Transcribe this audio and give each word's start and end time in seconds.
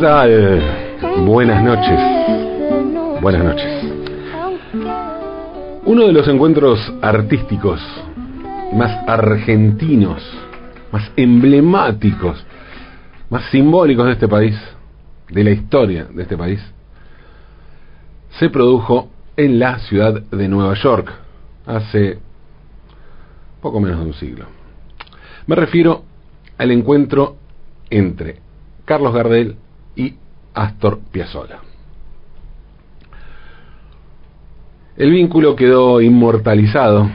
tal? 0.00 0.62
Buenas 1.26 1.62
noches. 1.62 2.00
Buenas 3.20 3.44
noches. 3.44 3.84
Uno 5.84 6.06
de 6.06 6.12
los 6.12 6.26
encuentros 6.26 6.80
artísticos 7.02 7.80
más 8.72 9.06
argentinos, 9.06 10.22
más 10.90 11.10
emblemáticos, 11.16 12.42
más 13.28 13.44
simbólicos 13.50 14.06
de 14.06 14.12
este 14.12 14.26
país, 14.26 14.58
de 15.28 15.44
la 15.44 15.50
historia 15.50 16.04
de 16.04 16.22
este 16.22 16.36
país, 16.36 16.60
se 18.38 18.48
produjo 18.48 19.10
en 19.36 19.58
la 19.58 19.80
ciudad 19.80 20.22
de 20.22 20.48
Nueva 20.48 20.74
York 20.74 21.12
hace 21.66 22.18
poco 23.60 23.80
menos 23.80 24.00
de 24.00 24.06
un 24.06 24.14
siglo. 24.14 24.46
Me 25.46 25.56
refiero 25.56 26.04
al 26.56 26.70
encuentro 26.70 27.36
entre 27.90 28.38
Carlos 28.86 29.12
Gardel 29.12 29.56
y 29.96 30.14
Astor 30.54 31.00
Piazzolla. 31.10 31.58
El 34.96 35.10
vínculo 35.10 35.56
quedó 35.56 36.00
inmortalizado 36.00 37.10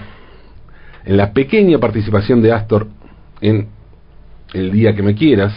en 1.05 1.17
la 1.17 1.33
pequeña 1.33 1.77
participación 1.77 2.41
de 2.41 2.51
Astor 2.51 2.87
en 3.41 3.67
El 4.53 4.71
día 4.71 4.95
que 4.95 5.03
me 5.03 5.13
quieras, 5.15 5.53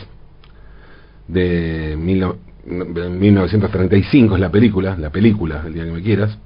de 1.27 1.97
1935 1.97 4.35
es 4.35 4.41
la 4.41 4.51
película, 4.51 4.97
la 4.99 5.11
película 5.11 5.63
El 5.67 5.75
día 5.75 5.85
que 5.85 5.93
me 5.93 6.03
quieras, 6.03 6.39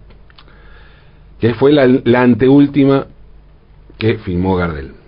que 1.41 1.55
fue 1.55 1.73
la, 1.73 1.87
la 1.87 2.23
anteúltima 2.23 3.07
que 3.99 4.19
filmó 4.19 4.57
Gardel. 4.57 5.02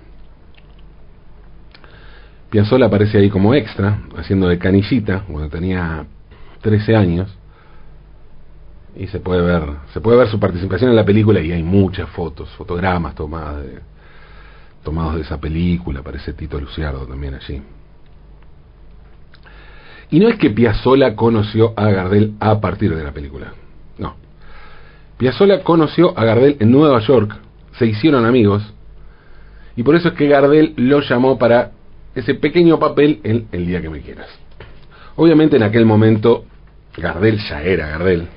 Piazzolla 2.55 2.87
aparece 2.87 3.19
ahí 3.19 3.31
como 3.31 3.53
extra, 3.53 3.99
haciendo 4.17 4.47
de 4.47 4.59
canillita, 4.59 5.25
cuando 5.27 5.49
tenía 5.49 6.07
13 6.61 6.95
años, 6.95 7.37
y 8.95 9.09
se 9.09 9.19
puede 9.19 9.43
ver, 9.43 9.65
se 9.93 10.01
puede 10.01 10.19
ver 10.19 10.29
su 10.29 10.39
participación 10.39 10.91
en 10.91 10.95
la 10.95 11.05
película 11.05 11.41
y 11.41 11.51
hay 11.51 11.65
muchas 11.65 12.09
fotos, 12.11 12.49
fotogramas 12.51 13.17
tomadas 13.17 13.61
de, 13.61 13.81
tomados 14.85 15.17
de 15.17 15.23
esa 15.23 15.41
película, 15.41 15.99
aparece 15.99 16.33
Tito 16.33 16.61
Luciardo 16.61 17.05
también 17.09 17.35
allí. 17.35 17.61
Y 20.13 20.21
no 20.21 20.29
es 20.29 20.37
que 20.37 20.51
Piazzolla 20.51 21.17
conoció 21.17 21.75
a 21.77 21.91
Gardel 21.91 22.35
a 22.39 22.61
partir 22.61 22.95
de 22.95 23.03
la 23.03 23.11
película, 23.11 23.53
no. 23.99 24.15
Piazzolla 25.19 25.65
conoció 25.65 26.17
a 26.17 26.25
Gardel 26.25 26.59
en 26.61 26.71
Nueva 26.71 27.01
York, 27.01 27.37
se 27.81 27.87
hicieron 27.87 28.25
amigos, 28.25 28.63
y 29.75 29.83
por 29.83 29.97
eso 29.97 30.11
es 30.11 30.15
que 30.15 30.29
Gardel 30.29 30.75
lo 30.77 31.01
llamó 31.01 31.37
para 31.37 31.73
ese 32.15 32.35
pequeño 32.35 32.79
papel 32.79 33.21
en 33.25 33.49
El 33.53 33.67
día 33.67 33.83
que 33.83 33.91
me 33.91 34.01
quieras. 34.01 34.29
Obviamente 35.17 35.57
en 35.57 35.63
aquel 35.63 35.87
momento 35.87 36.45
Gardel 36.97 37.39
ya 37.49 37.63
era 37.63 37.89
Gardel, 37.89 38.29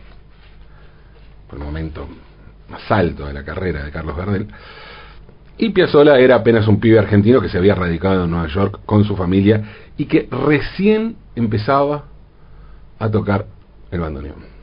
por 1.48 1.60
el 1.60 1.66
momento 1.66 2.08
más 2.70 2.92
alto 2.92 3.28
de 3.28 3.34
la 3.34 3.44
carrera 3.44 3.84
de 3.84 3.92
Carlos 3.92 4.18
Gardel, 4.18 4.48
y 5.60 5.70
Piazzolla 5.70 6.20
era 6.20 6.36
apenas 6.36 6.68
un 6.68 6.80
pibe 6.80 7.00
argentino 7.00 7.42
que 7.42 7.50
se 7.50 7.58
había 7.58 7.74
radicado 7.74 8.26
en 8.26 8.32
Nueva 8.32 8.48
York 8.48 8.82
con 8.86 9.04
su 9.06 9.16
familia 9.16 9.64
y 9.98 10.06
que 10.06 10.28
recién 10.30 11.16
empezaba 11.36 12.06
a 13.00 13.10
tocar 13.10 13.48
el 13.90 14.00
bandoneón. 14.00 14.58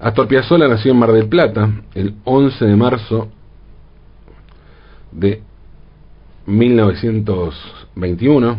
Astor 0.00 0.26
Piazzolla 0.26 0.66
nació 0.66 0.92
en 0.92 0.98
Mar 0.98 1.12
del 1.12 1.28
Plata 1.28 1.70
el 1.94 2.14
11 2.24 2.64
de 2.64 2.76
marzo 2.76 3.28
de 5.12 5.42
1921. 6.50 8.58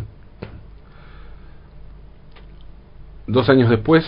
Dos 3.28 3.50
años 3.50 3.70
después 3.70 4.04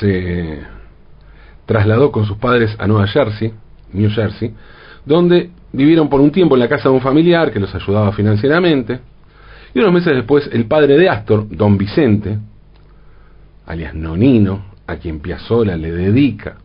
se 0.00 0.60
trasladó 1.66 2.10
con 2.10 2.26
sus 2.26 2.36
padres 2.36 2.74
a 2.78 2.86
Nueva 2.86 3.06
Jersey, 3.06 3.52
New 3.92 4.10
Jersey, 4.10 4.52
donde 5.04 5.50
vivieron 5.72 6.08
por 6.08 6.20
un 6.20 6.32
tiempo 6.32 6.56
en 6.56 6.60
la 6.60 6.68
casa 6.68 6.88
de 6.88 6.94
un 6.94 7.00
familiar 7.00 7.52
que 7.52 7.60
los 7.60 7.74
ayudaba 7.74 8.12
financieramente. 8.12 9.00
Y 9.72 9.78
unos 9.78 9.92
meses 9.92 10.16
después, 10.16 10.50
el 10.52 10.66
padre 10.66 10.98
de 10.98 11.08
Astor, 11.08 11.46
don 11.48 11.78
Vicente, 11.78 12.38
alias 13.66 13.94
Nonino, 13.94 14.64
a 14.86 14.96
quien 14.96 15.20
Piazzolla 15.20 15.76
le 15.76 15.92
dedica 15.92 16.56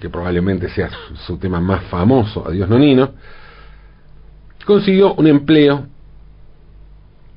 que 0.00 0.10
probablemente 0.10 0.68
sea 0.68 0.90
su, 1.26 1.38
tema 1.38 1.60
más 1.60 1.84
famoso, 1.84 2.46
Adiós 2.46 2.68
Nonino, 2.68 3.10
consiguió 4.64 5.14
un 5.14 5.26
empleo 5.26 5.86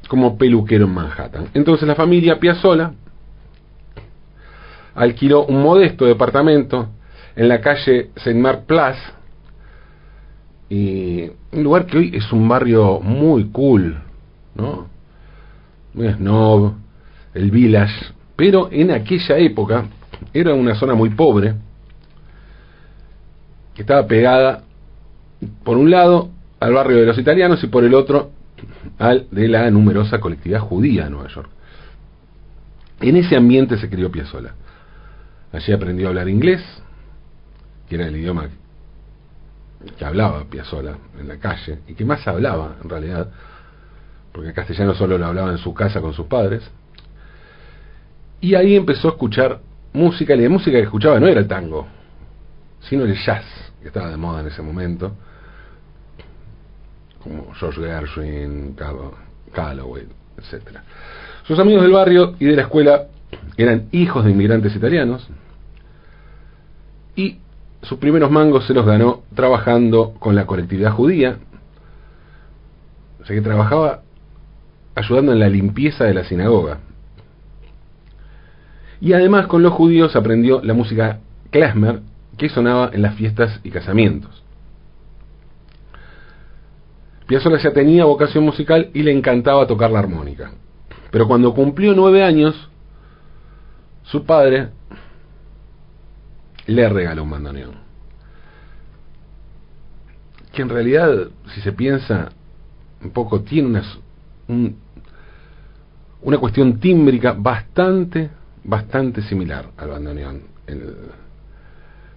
como 0.08 0.38
peluquero 0.38 0.86
en 0.86 0.94
Manhattan. 0.94 1.48
Entonces 1.54 1.88
la 1.88 1.96
familia 1.96 2.40
Piazzola 2.40 2.94
alquiló 4.94 5.46
un 5.46 5.62
modesto 5.62 6.06
departamento 6.06 6.90
en 7.36 7.48
la 7.48 7.62
calle 7.62 8.10
Saint 8.18 8.40
Mark 8.40 8.66
Place, 8.66 9.00
un 10.70 11.64
lugar 11.64 11.86
que 11.86 11.98
hoy 11.98 12.12
es 12.14 12.32
un 12.32 12.48
barrio 12.48 13.00
muy 13.00 13.46
cool, 13.46 13.98
¿no? 14.56 14.88
Muy 15.94 16.10
snob, 16.14 16.74
el 17.34 17.52
village, 17.52 18.14
pero 18.36 18.70
en 18.72 18.92
aquella 18.92 19.38
época 19.38 19.86
era 20.34 20.54
una 20.54 20.76
zona 20.76 20.94
muy 20.94 21.10
pobre, 21.10 21.56
estaba 23.82 24.08
pegada, 24.08 24.64
por 25.64 25.78
un 25.78 25.92
lado, 25.92 26.30
al 26.60 26.74
barrio 26.74 26.98
de 26.98 27.06
los 27.06 27.18
italianos 27.18 27.64
y 27.64 27.68
por 27.68 27.84
el 27.84 27.94
otro, 27.94 28.32
al 29.00 29.28
de 29.32 29.48
la 29.48 29.70
numerosa 29.72 30.20
colectividad 30.20 30.60
judía 30.60 31.06
de 31.06 31.10
Nueva 31.10 31.28
York. 31.30 31.50
En 33.00 33.16
ese 33.16 33.36
ambiente 33.36 33.78
se 33.78 33.90
crió 33.90 34.12
Piazzolla. 34.12 34.54
Allí 35.52 35.74
aprendió 35.74 36.08
a 36.08 36.10
hablar 36.10 36.30
inglés, 36.30 36.62
que 37.90 37.96
era 37.96 38.08
el 38.08 38.16
idioma 38.16 38.50
que 39.98 40.06
hablaba 40.06 40.44
Piazzolla 40.46 40.96
en 41.20 41.28
la 41.28 41.38
calle, 41.38 41.80
y 41.88 41.96
que 41.96 42.06
más 42.06 42.28
hablaba 42.28 42.76
en 42.84 42.90
realidad, 42.90 43.30
porque 44.32 44.50
el 44.50 44.54
castellano 44.54 44.94
solo 44.94 45.18
lo 45.18 45.26
hablaba 45.26 45.52
en 45.52 45.58
su 45.58 45.74
casa 45.74 46.00
con 46.00 46.14
sus 46.14 46.28
padres. 46.28 46.62
Y 48.40 48.54
ahí 48.54 48.76
empezó 48.76 49.08
a 49.08 49.12
escuchar 49.12 49.60
música, 49.94 50.36
y 50.36 50.42
la 50.42 50.50
música 50.50 50.78
que 50.78 50.84
escuchaba 50.84 51.20
no 51.20 51.28
era 51.28 51.40
el 51.40 51.48
tango, 51.48 51.88
sino 52.82 53.06
el 53.06 53.16
jazz, 53.16 53.46
que 53.82 53.88
estaba 53.88 54.10
de 54.10 54.18
moda 54.18 54.42
en 54.42 54.48
ese 54.48 54.62
momento, 54.62 55.14
como 57.24 57.54
George 57.54 57.82
Gershwin, 57.82 58.76
Calloway, 59.54 60.08
etc. 60.38 60.80
Sus 61.48 61.60
amigos 61.60 61.84
del 61.84 61.92
barrio 61.92 62.36
y 62.40 62.46
de 62.46 62.56
la 62.56 62.64
escuela 62.64 63.08
eran 63.58 63.88
hijos 63.92 64.26
de 64.26 64.32
inmigrantes 64.32 64.76
italianos 64.76 65.28
y 67.16 67.38
sus 67.82 67.98
primeros 67.98 68.30
mangos 68.32 68.66
se 68.68 68.74
los 68.74 68.86
ganó 68.86 69.24
trabajando 69.36 70.14
con 70.20 70.36
la 70.36 70.46
colectividad 70.46 70.92
judía, 70.92 71.38
o 73.22 73.26
sea 73.26 73.36
que 73.36 73.42
trabajaba 73.42 74.02
ayudando 74.96 75.34
en 75.34 75.40
la 75.40 75.50
limpieza 75.50 76.06
de 76.06 76.14
la 76.14 76.24
sinagoga. 76.24 76.80
Y 79.00 79.14
además 79.14 79.48
con 79.48 79.64
los 79.64 79.74
judíos 79.74 80.16
aprendió 80.16 80.62
la 80.64 80.76
música 80.76 81.20
klezmer 81.50 82.02
que 82.38 82.50
sonaba 82.50 82.90
en 82.94 83.02
las 83.02 83.16
fiestas 83.16 83.60
y 83.64 83.72
casamientos. 83.72 84.42
Piazzolla 87.28 87.60
ya 87.60 87.72
tenía 87.72 88.06
vocación 88.06 88.44
musical 88.44 88.90
y 88.94 89.04
le 89.04 89.12
encantaba 89.12 89.66
tocar 89.66 89.90
la 89.92 90.00
armónica. 90.00 90.52
Pero 91.12 91.28
cuando 91.28 91.54
cumplió 91.54 91.94
nueve 91.94 92.24
años, 92.24 92.70
su 94.04 94.26
padre 94.26 94.70
le 96.66 96.90
regaló 96.90 97.24
un 97.24 97.30
bandoneón. 97.30 97.76
Que 100.52 100.62
en 100.62 100.70
realidad, 100.70 101.30
si 101.54 101.62
se 101.62 101.72
piensa 101.72 102.32
un 103.02 103.12
poco, 103.12 103.42
tiene 103.42 103.82
una, 104.48 104.74
una 106.22 106.38
cuestión 106.38 106.80
tímbrica 106.80 107.34
bastante, 107.34 108.30
bastante 108.64 109.22
similar 109.22 109.70
al 109.78 109.90
bandoneón. 109.90 110.42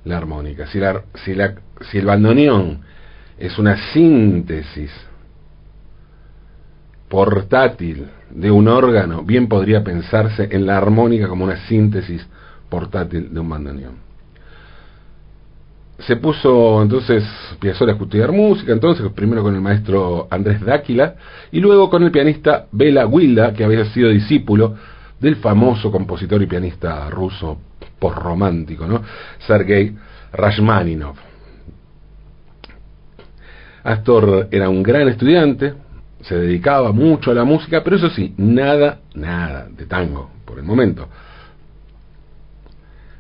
La 0.05 0.17
armónica. 0.17 0.67
Si, 0.67 1.99
el 1.99 2.07
bandoneón 2.07 2.81
es 3.39 3.59
una 3.59 3.77
síntesis 3.93 4.91
portátil 7.09 8.07
de 8.31 8.51
un 8.51 8.69
órgano, 8.69 9.23
bien 9.23 9.49
podría 9.49 9.83
pensarse 9.85 10.49
en 10.51 10.67
la 10.67 10.77
armónica 10.77 11.29
como 11.29 11.45
una 11.45 11.57
síntesis 11.67 12.27
portátil 12.69 13.33
de 13.33 13.41
un 13.41 13.49
bandoneón. 13.49 14.05
Se 16.01 16.17
puso 16.17 16.83
entonces 16.83 17.25
Piazzolla 17.61 17.93
a 17.93 17.95
estudiar 17.95 18.33
música, 18.33 18.73
entonces 18.73 19.07
primero 19.15 19.43
con 19.43 19.55
el 19.55 19.61
maestro 19.61 20.27
Andrés 20.29 20.61
Dáquila 20.61 21.15
y 21.53 21.61
luego 21.61 21.89
con 21.89 22.03
el 22.03 22.11
pianista 22.11 22.67
Bela 22.73 23.07
Wilda, 23.07 23.53
que 23.53 23.65
había 23.65 23.85
sido 23.87 24.11
discípulo 24.11 24.75
del 25.21 25.37
famoso 25.37 25.93
compositor 25.93 26.43
y 26.43 26.47
pianista 26.47 27.09
ruso 27.11 27.59
romántico 28.13 28.87
¿no? 28.87 29.03
Sergei 29.47 29.95
Rashmaninov. 30.33 31.15
Astor 33.85 34.49
era 34.51 34.69
un 34.69 34.83
gran 34.83 35.09
estudiante, 35.09 35.75
se 36.23 36.37
dedicaba 36.37 36.91
mucho 36.93 37.31
a 37.31 37.35
la 37.35 37.45
música, 37.45 37.85
pero 37.85 37.97
eso 37.97 38.09
sí, 38.09 38.35
nada, 38.39 39.01
nada 39.15 39.69
de 39.69 39.85
tango 39.87 40.31
por 40.47 40.59
el 40.59 40.65
momento. 40.65 41.07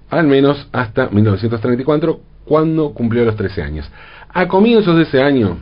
Al 0.09 0.27
menos 0.27 0.69
hasta 0.73 1.09
1934, 1.11 2.21
cuando 2.45 2.93
cumplió 2.95 3.25
los 3.25 3.37
13 3.37 3.63
años. 3.63 3.91
A 4.29 4.49
comienzos 4.49 4.97
de 4.97 5.03
ese 5.03 5.23
año, 5.23 5.59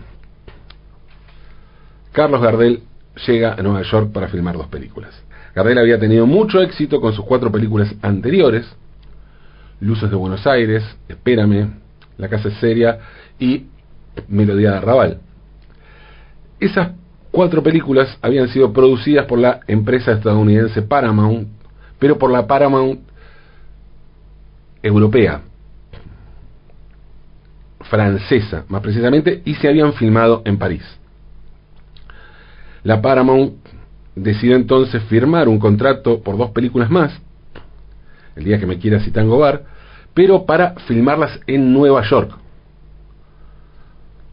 Carlos 2.13 2.41
Gardel 2.41 2.83
llega 3.27 3.55
a 3.55 3.63
Nueva 3.63 3.83
York 3.83 4.13
para 4.13 4.29
filmar 4.29 4.57
dos 4.57 4.69
películas. 4.69 5.21
Gardel 5.55 5.79
había 5.79 5.99
tenido 5.99 6.27
mucho 6.27 6.61
éxito 6.61 7.01
con 7.01 7.13
sus 7.13 7.25
cuatro 7.25 7.51
películas 7.51 7.95
anteriores, 8.03 8.67
Luces 9.82 10.08
de 10.08 10.17
Buenos 10.17 10.46
Aires, 10.46 10.84
Espérame, 11.08 11.73
La 12.17 12.29
Casa 12.29 12.49
es 12.49 12.55
Seria 12.58 13.00
y 13.40 13.67
Melodía 14.29 14.70
de 14.70 14.76
Arrabal. 14.76 15.19
Esas 16.61 16.93
cuatro 17.32 17.64
películas 17.64 18.17
habían 18.23 18.46
sido 18.49 18.73
producidas 18.73 19.26
por 19.26 19.40
la 19.40 19.58
empresa 19.67 20.12
estadounidense 20.12 20.82
Paramount, 20.82 21.49
pero 21.99 22.17
por 22.17 22.31
la 22.31 22.46
Paramount 22.46 23.00
europea, 24.84 25.43
francesa 27.81 28.64
más 28.69 28.82
precisamente, 28.82 29.43
y 29.44 29.56
se 29.56 29.67
habían 29.67 29.94
filmado 29.94 30.43
en 30.44 30.58
París. 30.58 30.85
La 32.85 33.02
Paramount 33.02 33.55
decidió 34.14 34.55
entonces 34.55 35.02
firmar 35.05 35.49
un 35.49 35.58
contrato 35.58 36.23
por 36.23 36.38
dos 36.38 36.52
películas 36.52 36.88
más, 36.88 37.12
El 38.37 38.44
día 38.44 38.61
que 38.61 38.67
me 38.67 38.78
quiera 38.78 38.99
Tango 39.12 39.38
Bar, 39.38 39.72
pero 40.14 40.44
para 40.44 40.75
filmarlas 40.87 41.41
en 41.47 41.73
Nueva 41.73 42.03
York. 42.03 42.32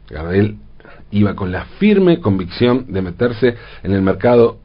Gardel 0.09 0.57
iba 1.11 1.35
con 1.35 1.51
la 1.51 1.65
firme 1.79 2.19
convicción 2.19 2.91
de 2.91 3.01
meterse 3.01 3.55
en 3.83 3.91
el 3.91 4.01
mercado 4.01 4.59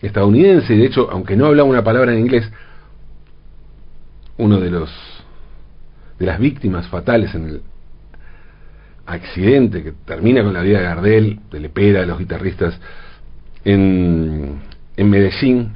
estadounidense 0.00 0.74
y 0.74 0.78
de 0.78 0.86
hecho, 0.86 1.08
aunque 1.10 1.36
no 1.36 1.46
hablaba 1.46 1.68
una 1.68 1.84
palabra 1.84 2.12
en 2.12 2.20
inglés, 2.20 2.50
uno 4.38 4.58
de 4.58 4.70
los 4.70 4.90
de 6.18 6.26
las 6.26 6.38
víctimas 6.38 6.86
fatales 6.88 7.34
en 7.34 7.48
el 7.48 7.62
accidente 9.06 9.82
que 9.82 9.92
termina 9.92 10.42
con 10.42 10.52
la 10.52 10.60
vida 10.60 10.78
de 10.78 10.84
Gardel, 10.84 11.40
de 11.50 11.60
Lepera, 11.60 12.00
de 12.00 12.06
los 12.06 12.18
guitarristas 12.18 12.78
en, 13.64 14.60
en 14.96 15.10
Medellín, 15.10 15.72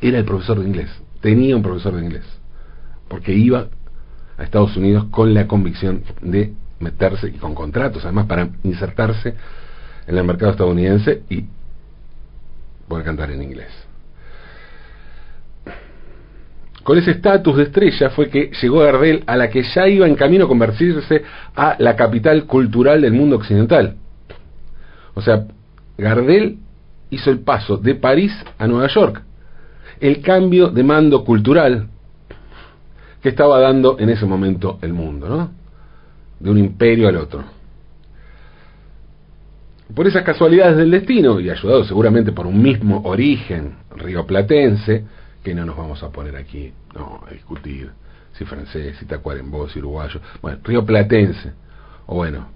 era 0.00 0.18
el 0.18 0.24
profesor 0.24 0.60
de 0.60 0.66
inglés, 0.68 0.90
tenía 1.20 1.56
un 1.56 1.62
profesor 1.62 1.96
de 1.96 2.04
inglés, 2.04 2.24
porque 3.08 3.32
iba 3.32 3.68
a 4.36 4.42
Estados 4.42 4.76
Unidos 4.76 5.06
con 5.10 5.34
la 5.34 5.46
convicción 5.46 6.02
de 6.20 6.52
meterse 6.80 7.28
y 7.28 7.38
con 7.38 7.54
contratos, 7.54 8.04
además 8.04 8.26
para 8.26 8.48
insertarse 8.62 9.34
en 10.06 10.18
el 10.18 10.24
mercado 10.24 10.52
estadounidense 10.52 11.22
y 11.30 11.44
poder 12.88 13.04
cantar 13.04 13.30
en 13.30 13.42
inglés. 13.42 13.70
Con 16.82 16.98
ese 16.98 17.12
estatus 17.12 17.56
de 17.56 17.62
estrella 17.62 18.10
fue 18.10 18.28
que 18.28 18.50
llegó 18.60 18.80
Gardel 18.80 19.24
a 19.26 19.36
la 19.36 19.48
que 19.48 19.62
ya 19.62 19.88
iba 19.88 20.06
en 20.06 20.16
camino 20.16 20.44
a 20.44 20.48
convertirse 20.48 21.22
a 21.56 21.76
la 21.78 21.96
capital 21.96 22.44
cultural 22.44 23.00
del 23.00 23.14
mundo 23.14 23.36
occidental. 23.36 23.96
O 25.14 25.22
sea, 25.22 25.46
Gardel 25.96 26.58
hizo 27.08 27.30
el 27.30 27.38
paso 27.38 27.78
de 27.78 27.94
París 27.94 28.32
a 28.58 28.66
Nueva 28.66 28.88
York. 28.88 29.22
El 29.98 30.20
cambio 30.20 30.68
de 30.68 30.82
mando 30.82 31.24
cultural 31.24 31.88
que 33.24 33.30
estaba 33.30 33.58
dando 33.58 33.98
en 33.98 34.10
ese 34.10 34.26
momento 34.26 34.78
el 34.82 34.92
mundo, 34.92 35.26
¿no? 35.26 35.50
De 36.38 36.50
un 36.50 36.58
imperio 36.58 37.08
al 37.08 37.16
otro. 37.16 37.42
Por 39.94 40.06
esas 40.06 40.24
casualidades 40.24 40.76
del 40.76 40.90
destino, 40.90 41.40
y 41.40 41.48
ayudado 41.48 41.84
seguramente 41.84 42.32
por 42.32 42.46
un 42.46 42.60
mismo 42.60 43.00
origen 43.06 43.76
rioplatense, 43.96 45.04
que 45.42 45.54
no 45.54 45.64
nos 45.64 45.74
vamos 45.74 46.02
a 46.02 46.10
poner 46.10 46.36
aquí 46.36 46.70
no, 46.94 47.24
a 47.26 47.30
discutir 47.30 47.92
si 48.34 48.44
francés, 48.44 48.98
si 48.98 49.06
tacuarembó, 49.06 49.70
si 49.70 49.78
uruguayo, 49.78 50.20
bueno, 50.42 50.58
rioplatense, 50.62 51.54
o 52.04 52.16
bueno, 52.16 52.48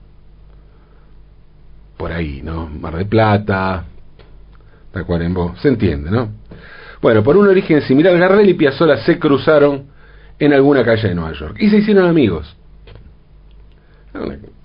por 1.96 2.12
ahí, 2.12 2.42
¿no? 2.42 2.66
Mar 2.66 2.94
de 2.94 3.06
Plata, 3.06 3.86
Tacuarembó, 4.92 5.54
se 5.62 5.68
entiende, 5.68 6.10
¿no? 6.10 6.28
Bueno, 7.00 7.22
por 7.22 7.38
un 7.38 7.48
origen 7.48 7.80
similar, 7.80 8.18
Gardel 8.18 8.50
y 8.50 8.52
Piazzolla 8.52 8.98
se 8.98 9.18
cruzaron 9.18 9.96
en 10.38 10.52
alguna 10.52 10.84
calle 10.84 11.08
de 11.08 11.14
Nueva 11.14 11.32
York 11.32 11.56
y 11.58 11.68
se 11.68 11.78
hicieron 11.78 12.06
amigos. 12.06 12.56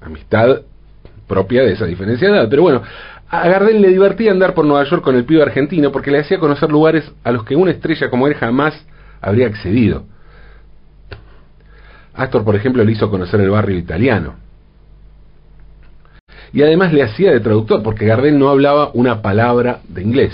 Amistad 0.02 0.62
propia 1.28 1.64
de 1.64 1.74
esa 1.74 1.86
diferencia 1.86 2.28
de 2.28 2.38
edad, 2.38 2.48
pero 2.50 2.64
bueno, 2.64 2.82
a 3.30 3.48
Gardel 3.48 3.82
le 3.82 3.90
divertía 3.90 4.32
andar 4.32 4.54
por 4.54 4.66
Nueva 4.66 4.84
York 4.84 5.04
con 5.04 5.16
el 5.16 5.26
pibe 5.26 5.42
argentino 5.42 5.92
porque 5.92 6.12
le 6.12 6.20
hacía 6.20 6.40
conocer 6.40 6.70
lugares 6.72 7.12
a 7.24 7.32
los 7.32 7.44
que 7.44 7.56
una 7.56 7.72
estrella 7.72 8.10
como 8.10 8.28
él 8.28 8.36
jamás 8.36 8.74
habría 9.22 9.48
accedido. 9.48 10.06
Astor, 12.14 12.44
por 12.44 12.56
ejemplo, 12.56 12.84
le 12.84 12.92
hizo 12.92 13.10
conocer 13.10 13.42
el 13.42 13.50
barrio 13.50 13.78
italiano 13.78 14.44
y 16.54 16.62
además 16.62 16.94
le 16.94 17.02
hacía 17.02 17.32
de 17.32 17.40
traductor, 17.40 17.82
porque 17.82 18.06
Gardel 18.06 18.38
no 18.38 18.50
hablaba 18.50 18.92
una 18.94 19.24
palabra 19.24 19.80
de 19.90 20.04
inglés. 20.04 20.34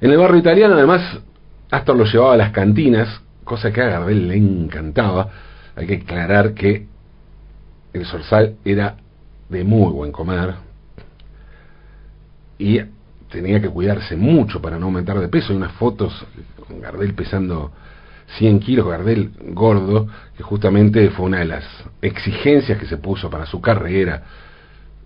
En 0.00 0.10
el 0.10 0.16
barrio 0.16 0.38
italiano, 0.38 0.74
además, 0.74 1.20
Astor 1.70 1.96
lo 1.96 2.04
llevaba 2.04 2.32
a 2.32 2.38
las 2.38 2.50
cantinas, 2.50 3.20
cosa 3.46 3.72
que 3.72 3.80
a 3.80 3.86
Gardel 3.86 4.28
le 4.28 4.36
encantaba. 4.36 5.30
Hay 5.76 5.86
que 5.86 5.94
aclarar 5.94 6.52
que 6.52 6.86
el 7.94 8.04
Sorsal 8.04 8.56
era 8.64 8.96
de 9.48 9.64
muy 9.64 9.90
buen 9.92 10.12
comer 10.12 10.56
y 12.58 12.80
tenía 13.30 13.60
que 13.60 13.70
cuidarse 13.70 14.16
mucho 14.16 14.60
para 14.60 14.78
no 14.78 14.86
aumentar 14.86 15.18
de 15.20 15.28
peso. 15.28 15.52
Hay 15.52 15.56
unas 15.56 15.72
fotos 15.72 16.26
con 16.66 16.80
Gardel 16.80 17.14
pesando 17.14 17.72
100 18.38 18.58
kilos, 18.60 18.88
Gardel 18.88 19.30
gordo, 19.52 20.08
que 20.36 20.42
justamente 20.42 21.08
fue 21.10 21.26
una 21.26 21.38
de 21.38 21.44
las 21.46 21.64
exigencias 22.02 22.78
que 22.78 22.86
se 22.86 22.96
puso 22.96 23.30
para 23.30 23.46
su 23.46 23.60
carrera, 23.60 24.24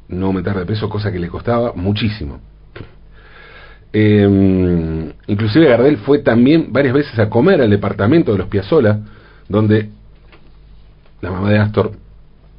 no 0.09 0.27
aumentar 0.27 0.59
de 0.59 0.65
peso, 0.65 0.89
cosa 0.89 1.13
que 1.13 1.19
le 1.19 1.29
costaba 1.29 1.75
muchísimo. 1.75 2.41
Eh, 3.93 5.13
inclusive 5.27 5.69
Gardel 5.69 5.99
fue 5.99 6.21
también 6.21 6.73
varias 6.73 6.95
veces 6.95 7.19
a 7.19 7.29
comer 7.29 7.61
al 7.61 7.71
departamento 7.71 8.33
de 8.33 8.39
los 8.39 8.49
Piazzola, 8.49 9.01
donde 9.49 9.91
la 11.21 11.31
mamá 11.31 11.51
de 11.51 11.59
Astor 11.59 11.93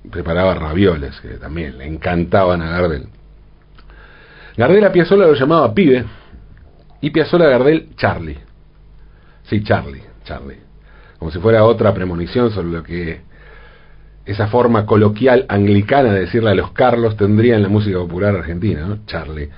preparaba 0.10 0.54
ravioles, 0.56 1.20
que 1.22 1.30
también 1.36 1.78
le 1.78 1.86
encantaban 1.86 2.62
a 2.62 2.70
Gardel. 2.70 3.08
Gardel 4.58 4.84
a 4.84 4.92
Piazzola 4.92 5.26
lo 5.26 5.34
llamaba 5.34 5.74
pibe, 5.74 6.06
y 7.00 7.10
Piazzola 7.10 7.46
a 7.46 7.50
Gardel 7.50 7.96
Charlie. 7.96 8.38
Sí, 9.44 9.64
Charlie. 9.64 10.04
Charlie. 10.24 10.60
Como 11.18 11.32
si 11.32 11.40
fuera 11.40 11.64
otra 11.64 11.94
premonición 11.94 12.52
sobre 12.52 12.70
lo 12.70 12.84
que 12.84 13.22
esa 14.26 14.48
forma 14.48 14.86
coloquial 14.86 15.46
anglicana 15.50 16.14
de 16.14 16.22
decirle 16.22 16.52
a 16.52 16.56
los 16.56 16.72
Carlos 16.72 17.18
tendría 17.18 17.56
en 17.56 17.64
la 17.64 17.70
música 17.70 17.98
popular 17.98 18.36
argentina, 18.36 18.86
¿no? 18.86 19.00
Charlie. 19.06 19.50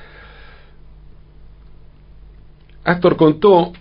Astor 2.83 3.15
contó 3.15 3.71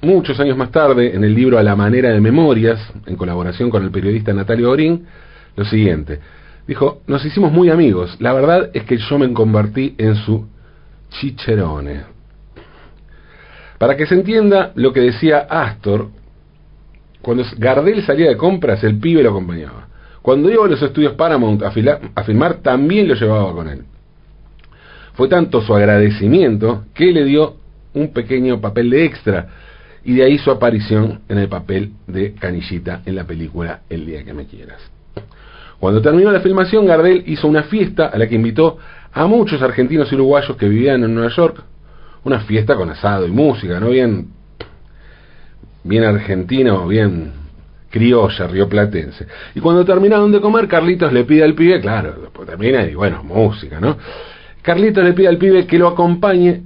muchos 0.00 0.38
años 0.40 0.56
más 0.56 0.70
tarde 0.70 1.14
en 1.14 1.22
el 1.22 1.34
libro 1.34 1.58
A 1.58 1.62
la 1.62 1.76
manera 1.76 2.10
de 2.10 2.20
memorias, 2.20 2.80
en 3.06 3.16
colaboración 3.16 3.70
con 3.70 3.82
el 3.84 3.90
periodista 3.90 4.32
Natalio 4.32 4.70
Orín, 4.70 5.06
lo 5.56 5.64
siguiente. 5.64 6.18
Dijo, 6.66 7.02
nos 7.06 7.24
hicimos 7.24 7.52
muy 7.52 7.70
amigos. 7.70 8.16
La 8.20 8.32
verdad 8.32 8.70
es 8.72 8.84
que 8.84 8.96
yo 8.96 9.18
me 9.18 9.32
convertí 9.32 9.94
en 9.98 10.16
su 10.16 10.46
chicherone. 11.10 12.04
Para 13.78 13.96
que 13.96 14.06
se 14.06 14.14
entienda 14.14 14.72
lo 14.76 14.92
que 14.92 15.00
decía 15.00 15.38
Astor, 15.38 16.08
cuando 17.20 17.44
Gardel 17.58 18.02
salía 18.04 18.28
de 18.28 18.36
compras, 18.36 18.82
el 18.84 18.98
pibe 18.98 19.22
lo 19.22 19.30
acompañaba. 19.30 19.88
Cuando 20.22 20.50
iba 20.50 20.64
a 20.64 20.68
los 20.68 20.80
estudios 20.80 21.14
Paramount 21.14 21.62
a, 21.62 21.72
a 22.14 22.24
filmar, 22.24 22.54
también 22.62 23.08
lo 23.08 23.14
llevaba 23.14 23.52
con 23.52 23.68
él. 23.68 23.84
Fue 25.14 25.28
tanto 25.28 25.60
su 25.60 25.74
agradecimiento 25.74 26.84
que 26.94 27.12
le 27.12 27.24
dio 27.24 27.56
un 27.94 28.12
pequeño 28.12 28.60
papel 28.60 28.90
de 28.90 29.04
extra 29.04 29.48
y 30.04 30.14
de 30.14 30.24
ahí 30.24 30.38
su 30.38 30.50
aparición 30.50 31.20
en 31.28 31.38
el 31.38 31.48
papel 31.48 31.92
de 32.06 32.34
Canillita 32.34 33.02
en 33.04 33.14
la 33.16 33.24
película 33.24 33.80
El 33.88 34.06
día 34.06 34.24
que 34.24 34.32
me 34.32 34.46
quieras. 34.46 34.80
Cuando 35.78 36.00
terminó 36.00 36.30
la 36.30 36.40
filmación, 36.40 36.86
Gardel 36.86 37.24
hizo 37.26 37.48
una 37.48 37.64
fiesta 37.64 38.06
a 38.06 38.16
la 38.16 38.26
que 38.26 38.36
invitó 38.36 38.78
a 39.12 39.26
muchos 39.26 39.60
argentinos 39.62 40.10
y 40.10 40.14
uruguayos 40.14 40.56
que 40.56 40.68
vivían 40.68 41.02
en 41.04 41.14
Nueva 41.14 41.30
York 41.34 41.62
una 42.24 42.40
fiesta 42.40 42.76
con 42.76 42.88
asado 42.88 43.26
y 43.26 43.30
música, 43.30 43.80
¿no? 43.80 43.90
Bien, 43.90 44.28
bien 45.82 46.04
argentino, 46.04 46.86
bien 46.86 47.32
criolla, 47.90 48.46
rioplatense. 48.46 49.26
Y 49.54 49.60
cuando 49.60 49.84
terminaron 49.84 50.30
de 50.32 50.40
comer, 50.40 50.68
Carlitos 50.68 51.12
le 51.12 51.24
pide 51.24 51.44
al 51.44 51.54
pibe, 51.54 51.80
claro, 51.80 52.14
después 52.22 52.48
termina 52.48 52.84
y 52.84 52.94
bueno, 52.94 53.22
música, 53.22 53.80
¿no? 53.80 53.98
Carlitos 54.62 55.04
le 55.04 55.12
pide 55.12 55.28
al 55.28 55.38
pibe 55.38 55.66
que 55.66 55.78
lo 55.78 55.88
acompañe 55.88 56.62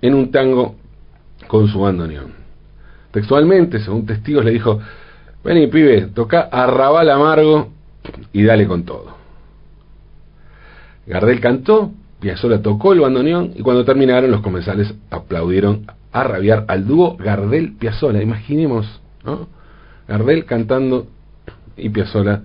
en 0.00 0.14
un 0.14 0.30
tango 0.30 0.76
con 1.48 1.68
su 1.68 1.80
bandoneón. 1.80 2.32
Textualmente, 3.10 3.80
según 3.80 4.06
testigos, 4.06 4.44
le 4.44 4.52
dijo, 4.52 4.80
vení 5.42 5.66
pibe, 5.66 6.08
toca 6.14 6.42
Arrabal 6.42 7.10
Amargo 7.10 7.70
y 8.32 8.44
dale 8.44 8.66
con 8.66 8.84
todo. 8.84 9.16
Gardel 11.06 11.40
cantó, 11.40 11.90
Piazzolla 12.20 12.62
tocó 12.62 12.92
el 12.92 13.00
bandoneón 13.00 13.52
y 13.56 13.62
cuando 13.62 13.84
terminaron 13.84 14.30
los 14.30 14.42
comensales 14.42 14.94
aplaudieron 15.10 15.86
a 16.12 16.22
rabiar 16.22 16.64
al 16.68 16.86
dúo 16.86 17.16
Gardel-Piazzolla. 17.16 18.22
Imaginemos, 18.22 19.00
¿no? 19.24 19.48
Gardel 20.06 20.44
cantando 20.44 21.08
y 21.76 21.88
Piazzolla 21.88 22.42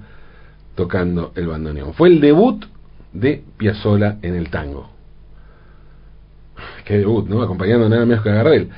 tocando 0.74 1.31
el 1.36 1.48
bandoneón. 1.48 1.93
Fue 1.93 2.10
el 2.10 2.22
debut 2.22 2.65
de 3.15 3.43
Piazzolla 3.57 4.17
en 4.22 4.36
el 4.36 4.50
tango. 4.50 4.89
Qué 6.84 6.98
debut, 6.98 7.27
¿no? 7.27 7.41
Acompañando 7.41 7.89
nada 7.89 8.05
menos 8.05 8.24
que 8.24 8.29
a 8.29 8.34
Gardel. 8.36 8.69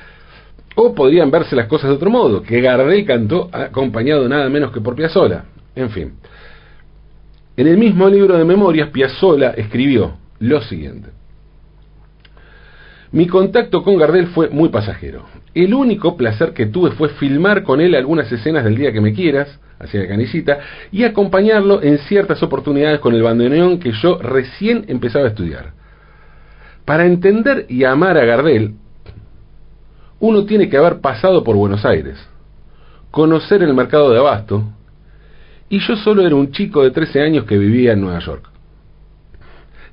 O 0.76 0.94
podrían 0.94 1.30
verse 1.30 1.56
las 1.56 1.66
cosas 1.66 1.90
de 1.90 1.96
otro 1.96 2.10
modo, 2.10 2.42
que 2.42 2.60
Gardel 2.60 3.04
cantó 3.04 3.50
acompañado 3.52 4.28
nada 4.28 4.48
menos 4.48 4.72
que 4.72 4.80
por 4.80 4.94
Piazzolla. 4.94 5.44
En 5.74 5.90
fin. 5.90 6.14
En 7.56 7.66
el 7.66 7.76
mismo 7.76 8.08
libro 8.08 8.38
de 8.38 8.44
memorias, 8.44 8.90
Piazzolla 8.90 9.50
escribió 9.50 10.16
lo 10.38 10.60
siguiente. 10.62 11.10
Mi 13.10 13.26
contacto 13.26 13.82
con 13.82 13.96
Gardel 13.96 14.28
fue 14.28 14.50
muy 14.50 14.68
pasajero. 14.68 15.24
El 15.54 15.74
único 15.74 16.16
placer 16.16 16.52
que 16.52 16.66
tuve 16.66 16.92
fue 16.92 17.08
filmar 17.10 17.62
con 17.62 17.80
él 17.80 17.94
algunas 17.94 18.30
escenas 18.30 18.64
del 18.64 18.76
día 18.76 18.92
que 18.92 19.00
me 19.00 19.14
quieras, 19.14 19.58
hacia 19.78 20.04
la 20.04 20.58
y 20.90 21.04
acompañarlo 21.04 21.82
en 21.82 21.98
ciertas 21.98 22.42
oportunidades 22.42 23.00
con 23.00 23.14
el 23.14 23.22
bandoneón 23.22 23.78
que 23.78 23.92
yo 23.92 24.18
recién 24.18 24.84
empezaba 24.88 25.26
a 25.26 25.28
estudiar. 25.28 25.72
Para 26.84 27.06
entender 27.06 27.66
y 27.68 27.84
amar 27.84 28.16
a 28.16 28.24
Gardel, 28.24 28.74
uno 30.20 30.44
tiene 30.44 30.68
que 30.68 30.76
haber 30.76 31.00
pasado 31.00 31.44
por 31.44 31.56
Buenos 31.56 31.84
Aires, 31.84 32.18
conocer 33.10 33.62
el 33.62 33.74
mercado 33.74 34.10
de 34.10 34.18
abasto, 34.18 34.64
y 35.68 35.78
yo 35.80 35.96
solo 35.96 36.26
era 36.26 36.34
un 36.34 36.50
chico 36.50 36.82
de 36.82 36.90
13 36.90 37.20
años 37.20 37.44
que 37.44 37.58
vivía 37.58 37.92
en 37.92 38.00
Nueva 38.00 38.18
York. 38.20 38.48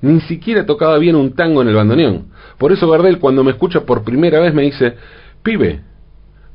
Ni 0.01 0.21
siquiera 0.21 0.65
tocaba 0.65 0.97
bien 0.97 1.15
un 1.15 1.33
tango 1.33 1.61
en 1.61 1.67
el 1.67 1.75
bandoneón. 1.75 2.27
Por 2.57 2.71
eso 2.71 2.89
Gardel 2.89 3.19
cuando 3.19 3.43
me 3.43 3.51
escucha 3.51 3.81
por 3.81 4.03
primera 4.03 4.39
vez 4.39 4.53
me 4.53 4.63
dice, 4.63 4.95
pibe, 5.43 5.81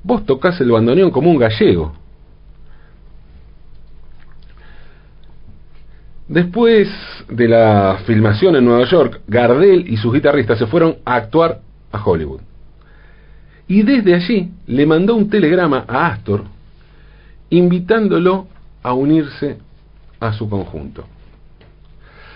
vos 0.03 0.25
tocas 0.25 0.61
el 0.61 0.71
bandoneón 0.71 1.11
como 1.11 1.31
un 1.31 1.39
gallego. 1.39 2.00
Después 6.31 6.89
de 7.29 7.49
la 7.49 8.03
filmación 8.07 8.55
en 8.55 8.65
Nueva 8.65 8.85
York, 8.85 9.23
Gardel 9.27 9.85
y 9.89 9.97
sus 9.97 10.15
guitarristas 10.15 10.61
se 10.61 10.69
fueron 10.69 10.99
a 11.05 11.17
actuar 11.17 11.59
a 11.91 12.01
Hollywood. 12.05 12.41
Y 13.67 13.83
desde 13.83 14.15
allí 14.15 14.49
le 14.69 14.87
mandó 14.87 15.17
un 15.17 15.29
telegrama 15.29 15.85
a 15.89 16.07
Astor 16.07 16.45
invitándolo 17.51 18.47
a 18.81 18.95
unirse 18.95 19.59
a 20.21 20.33
su 20.33 20.49
conjunto. 20.49 21.05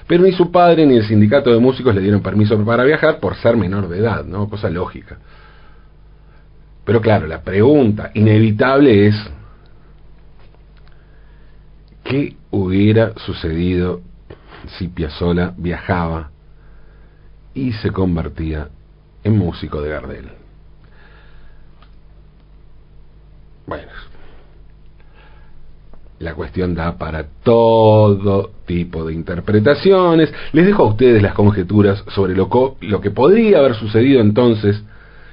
Pero 0.09 0.25
ni 0.25 0.33
su 0.33 0.51
padre 0.51 0.85
ni 0.87 0.97
el 0.97 1.07
sindicato 1.07 1.53
de 1.53 1.61
músicos 1.61 1.95
le 1.95 2.01
dieron 2.01 2.21
permiso 2.21 2.59
para 2.65 2.83
viajar 2.83 3.21
por 3.21 3.37
ser 3.37 3.57
menor 3.57 3.89
de 3.89 3.99
edad, 3.99 4.25
¿no? 4.25 4.49
Cosa 4.49 4.69
lógica. 4.71 5.19
Pero 6.85 7.01
claro, 7.01 7.29
la 7.29 7.43
pregunta 7.43 8.11
inevitable 8.15 9.07
es, 9.07 9.15
¿qué 12.03 12.35
hubiera 12.55 13.15
sucedido 13.19 14.01
si 14.79 14.89
Piazzolla 14.89 15.55
viajaba 15.57 16.31
y 17.53 17.73
se 17.73 17.91
convertía 17.91 18.69
en 19.25 19.37
músico 19.37 19.83
de 19.83 19.91
Gardel? 19.91 20.29
Bueno, 23.67 23.89
la 26.21 26.35
cuestión 26.35 26.75
da 26.75 26.97
para 26.97 27.27
todo 27.43 28.51
tipo 28.67 29.05
de 29.05 29.15
interpretaciones. 29.15 30.33
Les 30.53 30.67
dejo 30.67 30.85
a 30.85 30.89
ustedes 30.89 31.23
las 31.23 31.35
conjeturas 31.35 32.05
sobre 32.15 32.35
lo, 32.35 32.49
lo, 32.81 33.01
que 33.01 33.11
podría 33.11 33.59
haber 33.59 33.75
sucedido 33.75 34.21
entonces 34.21 34.83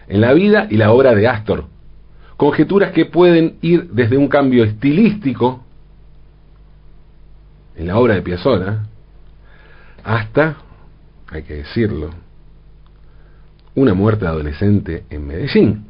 en 0.08 0.22
la 0.22 0.34
vida 0.34 0.68
y 0.70 0.78
la 0.78 0.92
obra 0.92 1.14
de 1.14 1.28
Astor. 1.28 1.66
Conjeturas 2.36 2.92
que 2.92 3.06
pueden 3.06 3.58
ir 3.62 3.90
desde 3.92 4.18
un 4.18 4.28
cambio 4.28 4.64
estilístico 4.64 5.64
en 7.82 7.88
la 7.88 7.98
obra 7.98 8.14
de 8.14 8.22
Piazzolla 8.22 8.84
hasta, 10.04 10.56
hay 11.28 11.42
que 11.42 11.56
decirlo, 11.56 12.12
una 13.74 13.96
muerte 13.96 14.28
adolescente 14.28 15.06
en 15.10 15.26
Medellín. 15.26 15.86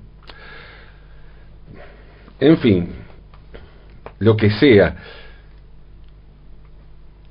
En 2.40 2.58
fin, 2.60 2.90
lo 4.20 4.38
que 4.38 4.50
sea. 4.52 4.96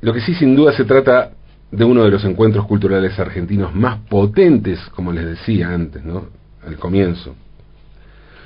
Lo 0.02 0.12
que 0.12 0.20
sí 0.20 0.34
sin 0.34 0.54
duda 0.54 0.72
se 0.72 0.84
trata 0.84 1.32
de 1.70 1.84
uno 1.84 2.04
de 2.04 2.10
los 2.10 2.24
encuentros 2.24 2.66
culturales 2.66 3.18
argentinos 3.18 3.74
más 3.74 4.00
potentes, 4.10 4.78
como 4.94 5.10
les 5.12 5.24
decía 5.24 5.70
antes, 5.70 6.04
¿no? 6.04 6.26
Al 6.66 6.76
comienzo. 6.76 7.34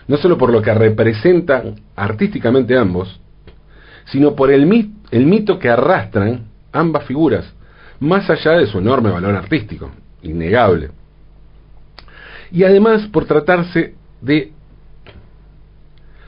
No 0.07 0.17
solo 0.17 0.39
por 0.39 0.53
lo 0.53 0.63
que 0.63 0.75
representan 0.75 1.75
artísticamente 1.97 2.77
ambos, 2.77 3.21
sino 4.07 4.35
por 4.35 4.51
el, 4.51 4.67
el 5.15 5.27
mito 5.27 5.61
que 5.61 5.69
arrastran 5.69 6.47
ambas 6.73 7.05
figuras, 7.05 7.45
más 8.01 8.29
allá 8.29 8.59
de 8.59 8.67
su 8.67 8.79
enorme 8.79 9.11
valor 9.11 9.37
artístico, 9.37 9.93
innegable. 10.23 10.91
Y 12.51 12.65
además 12.65 13.07
por 13.13 13.25
tratarse 13.25 13.95
de 14.21 14.51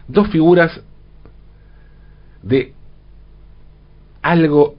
dos 0.06 0.28
figuras 0.28 0.80
de 2.44 2.74
algo 4.22 4.76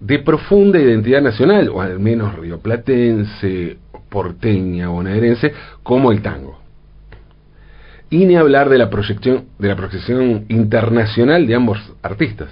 de 0.00 0.18
profunda 0.18 0.80
identidad 0.80 1.22
nacional, 1.22 1.68
o 1.68 1.80
al 1.80 2.00
menos 2.00 2.34
rioplatense, 2.34 3.78
porteña, 4.08 4.88
bonaerense, 4.88 5.52
como 5.84 6.10
el 6.10 6.22
tango. 6.22 6.58
Y 8.10 8.26
ni 8.26 8.34
hablar 8.34 8.68
de 8.68 8.78
la 8.78 8.90
proyección, 8.90 9.44
de 9.60 9.68
la 9.68 9.76
proyección 9.76 10.46
internacional 10.48 11.46
de 11.46 11.54
ambos 11.54 11.78
artistas. 12.02 12.50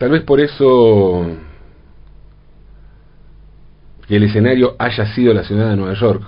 Tal 0.00 0.08
vez 0.08 0.22
por 0.22 0.40
eso 0.40 1.26
que 4.08 4.16
el 4.16 4.22
escenario 4.22 4.74
haya 4.78 5.04
sido 5.14 5.34
la 5.34 5.44
ciudad 5.44 5.68
de 5.68 5.76
Nueva 5.76 5.92
York, 5.92 6.22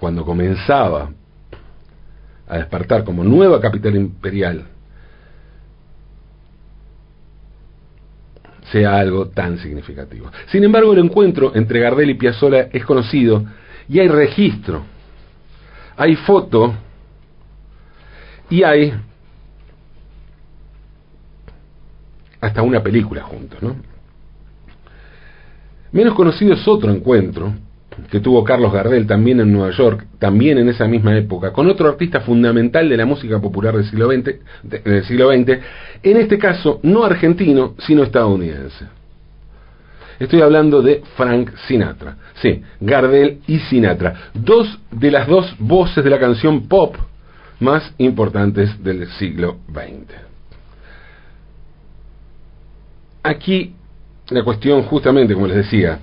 cuando 0.00 0.24
comenzaba 0.24 1.10
a 2.48 2.56
despertar 2.56 3.04
como 3.04 3.22
nueva 3.22 3.60
capital 3.60 3.96
imperial, 3.96 4.64
sea 8.72 8.96
algo 8.96 9.28
tan 9.28 9.58
significativo. 9.58 10.30
Sin 10.46 10.64
embargo, 10.64 10.94
el 10.94 11.00
encuentro 11.00 11.54
entre 11.54 11.80
Gardel 11.80 12.08
y 12.08 12.14
Piazzolla 12.14 12.70
es 12.72 12.82
conocido 12.86 13.44
y 13.90 14.00
hay 14.00 14.08
registro, 14.08 14.84
hay 15.98 16.16
foto 16.16 16.87
y 18.50 18.62
hay 18.62 18.94
hasta 22.40 22.62
una 22.62 22.82
película 22.82 23.22
juntos, 23.22 23.62
¿no? 23.62 23.76
Menos 25.92 26.14
conocido 26.14 26.54
es 26.54 26.68
otro 26.68 26.90
encuentro 26.90 27.54
que 28.10 28.20
tuvo 28.20 28.44
Carlos 28.44 28.72
Gardel 28.72 29.06
también 29.06 29.40
en 29.40 29.52
Nueva 29.52 29.70
York, 29.72 30.06
también 30.18 30.58
en 30.58 30.68
esa 30.68 30.86
misma 30.86 31.16
época, 31.16 31.52
con 31.52 31.66
otro 31.68 31.88
artista 31.88 32.20
fundamental 32.20 32.88
de 32.88 32.96
la 32.96 33.06
música 33.06 33.40
popular 33.40 33.74
del 33.74 33.84
siglo 33.86 34.10
XX, 34.10 34.34
del 34.62 35.04
siglo 35.04 35.32
XX 35.32 35.58
en 36.02 36.16
este 36.16 36.38
caso 36.38 36.78
no 36.82 37.04
argentino, 37.04 37.74
sino 37.78 38.04
estadounidense. 38.04 38.86
Estoy 40.20 40.40
hablando 40.42 40.82
de 40.82 41.02
Frank 41.16 41.50
Sinatra. 41.66 42.16
Sí, 42.34 42.62
Gardel 42.80 43.38
y 43.46 43.58
Sinatra, 43.60 44.30
dos 44.34 44.78
de 44.90 45.10
las 45.10 45.26
dos 45.26 45.54
voces 45.58 46.02
de 46.02 46.10
la 46.10 46.18
canción 46.18 46.68
pop 46.68 46.96
más 47.60 47.92
importantes 47.98 48.82
del 48.82 49.08
siglo 49.12 49.58
XX. 49.72 50.14
Aquí 53.22 53.74
la 54.30 54.42
cuestión 54.42 54.82
justamente, 54.84 55.34
como 55.34 55.46
les 55.46 55.56
decía, 55.56 55.98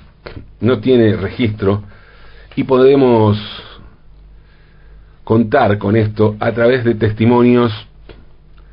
no 0.60 0.80
tiene 0.80 1.16
registro 1.16 1.84
y 2.56 2.64
podemos 2.64 3.38
contar 5.24 5.78
con 5.78 5.96
esto 5.96 6.36
a 6.40 6.52
través 6.52 6.84
de 6.84 6.96
testimonios 6.96 7.72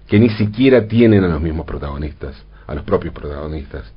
que 0.07 0.19
ni 0.19 0.29
siquiera 0.31 0.87
tienen 0.87 1.25
a 1.25 1.29
los 1.29 1.41
mismos 1.41 1.67
protagonistas, 1.67 2.37
a 2.67 2.75
los 2.75 2.85
propios 2.85 3.15
protagonistas, 3.15 3.91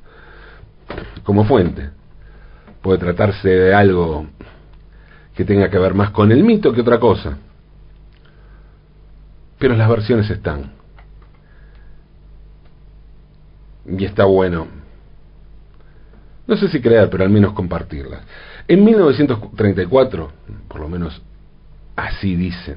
como 1.22 1.44
fuente. 1.44 1.90
Puede 2.80 2.98
tratarse 2.98 3.48
de 3.48 3.74
algo 3.74 4.26
que 5.34 5.44
tenga 5.44 5.68
que 5.68 5.78
ver 5.78 5.92
más 5.92 6.10
con 6.10 6.32
el 6.32 6.42
mito 6.42 6.72
que 6.72 6.80
otra 6.80 6.98
cosa. 6.98 7.36
Pero 9.58 9.76
las 9.76 9.88
versiones 9.88 10.28
están. 10.30 10.72
Y 13.86 14.04
está 14.04 14.24
bueno 14.24 14.66
no 16.46 16.56
sé 16.56 16.68
si 16.68 16.80
creer, 16.80 17.10
pero 17.10 17.24
al 17.24 17.30
menos 17.30 17.52
compartirlas. 17.52 18.20
En 18.68 18.84
1934, 18.84 20.32
por 20.68 20.80
lo 20.80 20.88
menos 20.88 21.20
así 21.96 22.36
dicen 22.36 22.76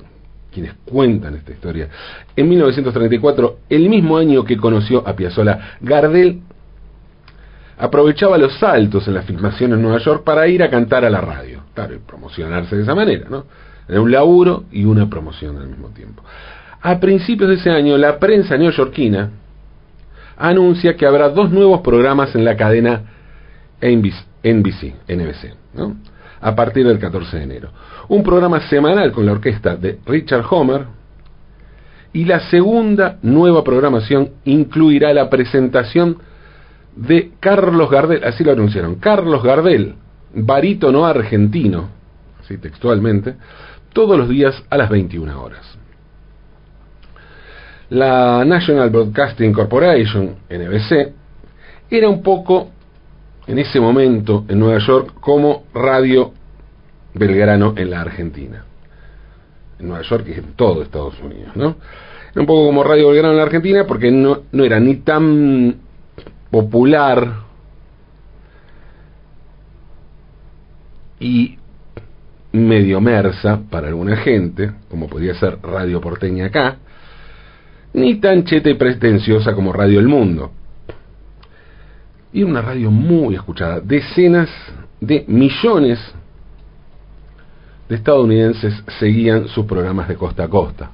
quienes 0.52 0.74
cuentan 0.86 1.36
esta 1.36 1.52
historia, 1.52 1.90
en 2.36 2.50
1934, 2.50 3.60
el 3.70 3.88
mismo 3.88 4.18
año 4.18 4.44
que 4.44 4.58
conoció 4.58 5.08
a 5.08 5.16
Piazzolla, 5.16 5.78
Gardel 5.80 6.42
aprovechaba 7.78 8.38
los 8.38 8.58
saltos 8.58 9.08
en 9.08 9.14
las 9.14 9.26
filmaciones 9.26 9.78
en 9.78 9.84
Nueva 9.84 10.00
York 10.00 10.24
para 10.24 10.48
ir 10.48 10.64
a 10.64 10.70
cantar 10.70 11.06
a 11.06 11.10
la 11.10 11.22
radio, 11.22 11.62
claro, 11.76 11.94
y 11.94 12.00
promocionarse 12.00 12.76
de 12.76 12.82
esa 12.82 12.96
manera, 12.96 13.28
¿no? 13.30 13.46
Era 13.88 14.02
un 14.02 14.12
laburo 14.12 14.66
y 14.72 14.86
una 14.86 15.08
promoción 15.08 15.58
al 15.58 15.68
mismo 15.68 15.90
tiempo. 15.90 16.24
A 16.82 17.00
principios 17.00 17.50
de 17.50 17.56
ese 17.56 17.70
año, 17.70 17.98
la 17.98 18.20
prensa 18.20 18.58
neoyorquina 18.58 19.32
anuncia 20.38 20.96
que 20.96 21.06
habrá 21.06 21.30
dos 21.30 21.52
nuevos 21.52 21.82
programas 21.82 22.34
en 22.36 22.46
la 22.46 22.56
cadena 22.56 23.02
NBC, 23.82 24.96
NBC 25.08 25.54
a 26.42 26.56
partir 26.56 26.88
del 26.88 27.00
14 27.00 27.38
de 27.38 27.44
enero. 27.44 27.70
Un 28.08 28.24
programa 28.24 28.62
semanal 28.70 29.12
con 29.12 29.26
la 29.26 29.34
orquesta 29.34 29.76
de 29.76 30.00
Richard 30.06 30.46
Homer 30.50 30.86
y 32.14 32.26
la 32.26 32.40
segunda 32.50 33.20
nueva 33.22 33.64
programación 33.64 34.32
incluirá 34.46 35.14
la 35.14 35.30
presentación 35.30 36.18
de 36.96 37.32
Carlos 37.40 37.90
Gardel, 37.90 38.24
así 38.24 38.44
lo 38.44 38.52
anunciaron, 38.52 38.96
Carlos 38.96 39.44
Gardel, 39.44 39.96
barítono 40.34 41.06
argentino, 41.06 41.90
así 42.40 42.58
textualmente, 42.58 43.36
todos 43.94 44.18
los 44.18 44.28
días 44.28 44.64
a 44.70 44.78
las 44.78 44.90
21 44.90 45.42
horas. 45.42 45.79
La 47.90 48.46
National 48.46 48.90
Broadcasting 48.90 49.52
Corporation, 49.52 50.36
NBC, 50.50 51.14
era 51.90 52.08
un 52.08 52.22
poco 52.22 52.70
en 53.48 53.58
ese 53.58 53.80
momento 53.80 54.46
en 54.48 54.60
Nueva 54.60 54.80
York 54.80 55.16
como 55.20 55.64
Radio 55.74 56.32
Belgrano 57.16 57.74
en 57.76 57.90
la 57.90 58.02
Argentina. 58.02 58.64
En 59.80 59.88
Nueva 59.88 60.04
York 60.04 60.26
y 60.28 60.34
en 60.34 60.54
todo 60.54 60.84
Estados 60.84 61.20
Unidos, 61.20 61.56
¿no? 61.56 61.76
Era 62.32 62.42
un 62.42 62.46
poco 62.46 62.68
como 62.68 62.84
Radio 62.84 63.08
Belgrano 63.08 63.32
en 63.32 63.38
la 63.38 63.44
Argentina 63.44 63.86
porque 63.88 64.12
no, 64.12 64.42
no 64.52 64.64
era 64.64 64.80
ni 64.80 64.98
tan 64.98 65.78
popular 66.52 67.50
y 71.20 71.58
medio 72.52 73.02
mersa 73.02 73.60
para 73.70 73.88
alguna 73.88 74.16
gente, 74.18 74.72
como 74.90 75.08
podía 75.08 75.34
ser 75.36 75.60
Radio 75.62 76.00
Porteña 76.02 76.46
acá, 76.46 76.78
ni 77.94 78.16
tan 78.16 78.44
cheta 78.44 78.70
y 78.70 78.76
pretenciosa 78.76 79.54
como 79.54 79.74
Radio 79.74 80.00
El 80.00 80.08
Mundo. 80.08 80.52
Y 82.32 82.44
una 82.44 82.62
radio 82.62 82.92
muy 82.92 83.36
escuchada. 83.36 83.80
Decenas 83.80 84.50
de 85.02 85.26
millones 85.28 86.00
de 87.88 87.96
estadounidenses 87.96 88.84
seguían 89.00 89.48
sus 89.48 89.66
programas 89.66 90.08
de 90.08 90.16
costa 90.16 90.44
a 90.44 90.48
costa. 90.48 90.92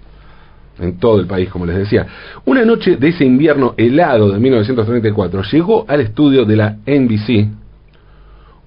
En 0.79 0.97
todo 0.97 1.19
el 1.19 1.27
país, 1.27 1.49
como 1.49 1.65
les 1.65 1.77
decía. 1.77 2.05
Una 2.45 2.65
noche 2.65 2.97
de 2.97 3.09
ese 3.09 3.25
invierno 3.25 3.73
helado 3.77 4.31
de 4.31 4.39
1934 4.39 5.43
llegó 5.51 5.85
al 5.87 6.01
estudio 6.01 6.45
de 6.45 6.55
la 6.55 6.77
NBC 6.85 7.47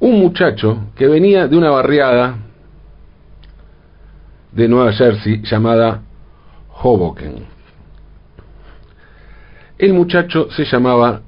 un 0.01 0.21
muchacho 0.21 0.87
que 0.95 1.07
venía 1.09 1.49
de 1.49 1.57
una 1.57 1.71
barriada 1.71 2.37
de 4.53 4.69
Nueva 4.69 4.93
Jersey 4.93 5.43
llamada 5.43 6.03
Hoboken. 6.83 7.58
El 9.79 9.95
muchacho 9.95 10.51
se 10.51 10.65
llamaba 10.65 11.21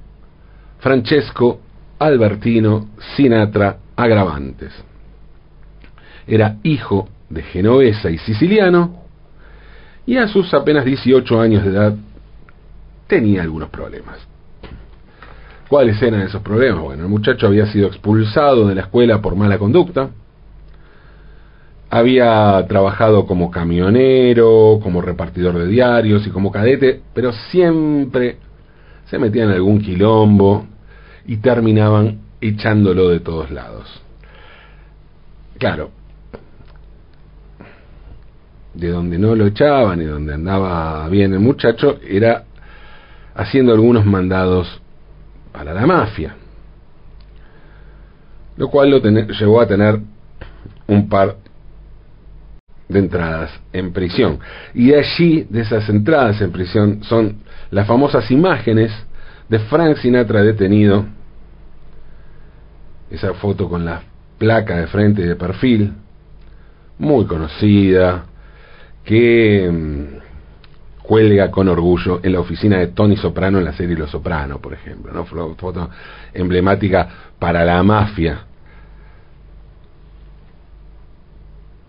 Francesco 0.79 1.61
Albertino 1.99 2.89
Sinatra 3.15 3.77
Agravantes. 3.95 4.73
Era 6.27 6.57
hijo 6.63 7.07
de 7.29 7.43
genovesa 7.43 8.09
y 8.09 8.17
siciliano 8.17 9.03
y 10.05 10.17
a 10.17 10.27
sus 10.27 10.53
apenas 10.53 10.83
18 10.83 11.39
años 11.39 11.63
de 11.63 11.69
edad 11.69 11.95
tenía 13.07 13.41
algunos 13.41 13.69
problemas. 13.69 14.19
¿Cuáles 15.69 16.01
eran 16.01 16.21
esos 16.21 16.41
problemas? 16.41 16.81
Bueno, 16.81 17.03
el 17.03 17.09
muchacho 17.09 17.47
había 17.47 17.65
sido 17.67 17.87
expulsado 17.87 18.67
de 18.67 18.75
la 18.75 18.81
escuela 18.81 19.21
por 19.21 19.37
mala 19.37 19.57
conducta, 19.57 20.09
había 21.91 22.65
trabajado 22.69 23.25
como 23.25 23.51
camionero, 23.51 24.79
como 24.81 25.01
repartidor 25.01 25.57
de 25.57 25.67
diarios 25.67 26.25
y 26.25 26.29
como 26.29 26.49
cadete, 26.49 27.01
pero 27.13 27.33
siempre 27.33 28.37
se 29.07 29.19
metía 29.19 29.43
en 29.43 29.51
algún 29.51 29.81
quilombo 29.81 30.65
y 31.27 31.37
terminaban 31.37 32.21
echándolo 32.39 33.09
de 33.09 33.19
todos 33.19 33.51
lados. 33.51 34.01
Claro, 35.59 35.91
de 38.73 38.87
donde 38.87 39.19
no 39.19 39.35
lo 39.35 39.47
echaban 39.47 40.01
y 40.01 40.05
donde 40.05 40.33
andaba 40.33 41.09
bien 41.09 41.33
el 41.33 41.41
muchacho 41.41 41.99
era 42.07 42.45
haciendo 43.35 43.73
algunos 43.73 44.05
mandados 44.05 44.81
para 45.51 45.73
la 45.73 45.85
mafia, 45.85 46.35
lo 48.55 48.69
cual 48.69 48.91
lo 48.91 48.99
llevó 48.99 49.59
a 49.59 49.67
tener 49.67 49.99
un 50.87 51.09
par 51.09 51.35
de 52.91 52.99
entradas 52.99 53.51
en 53.73 53.91
prisión. 53.93 54.39
Y 54.73 54.93
allí, 54.93 55.47
de 55.49 55.61
esas 55.61 55.87
entradas 55.89 56.41
en 56.41 56.51
prisión, 56.51 57.03
son 57.03 57.37
las 57.71 57.87
famosas 57.87 58.29
imágenes 58.31 58.91
de 59.49 59.59
Frank 59.59 59.97
Sinatra 59.97 60.43
detenido, 60.43 61.05
esa 63.09 63.33
foto 63.33 63.67
con 63.67 63.83
la 63.83 64.01
placa 64.37 64.77
de 64.77 64.87
frente 64.87 65.21
y 65.21 65.25
de 65.25 65.35
perfil, 65.35 65.93
muy 66.97 67.25
conocida, 67.25 68.25
que 69.03 69.69
mm, 69.69 71.01
cuelga 71.01 71.51
con 71.51 71.67
orgullo 71.67 72.19
en 72.23 72.33
la 72.33 72.39
oficina 72.39 72.77
de 72.77 72.87
Tony 72.87 73.17
Soprano 73.17 73.57
en 73.57 73.65
la 73.65 73.73
serie 73.73 73.97
Los 73.97 74.11
Soprano, 74.11 74.59
por 74.59 74.73
ejemplo, 74.73 75.11
¿no? 75.11 75.25
foto 75.25 75.89
emblemática 76.33 77.09
para 77.39 77.65
la 77.65 77.81
mafia 77.83 78.45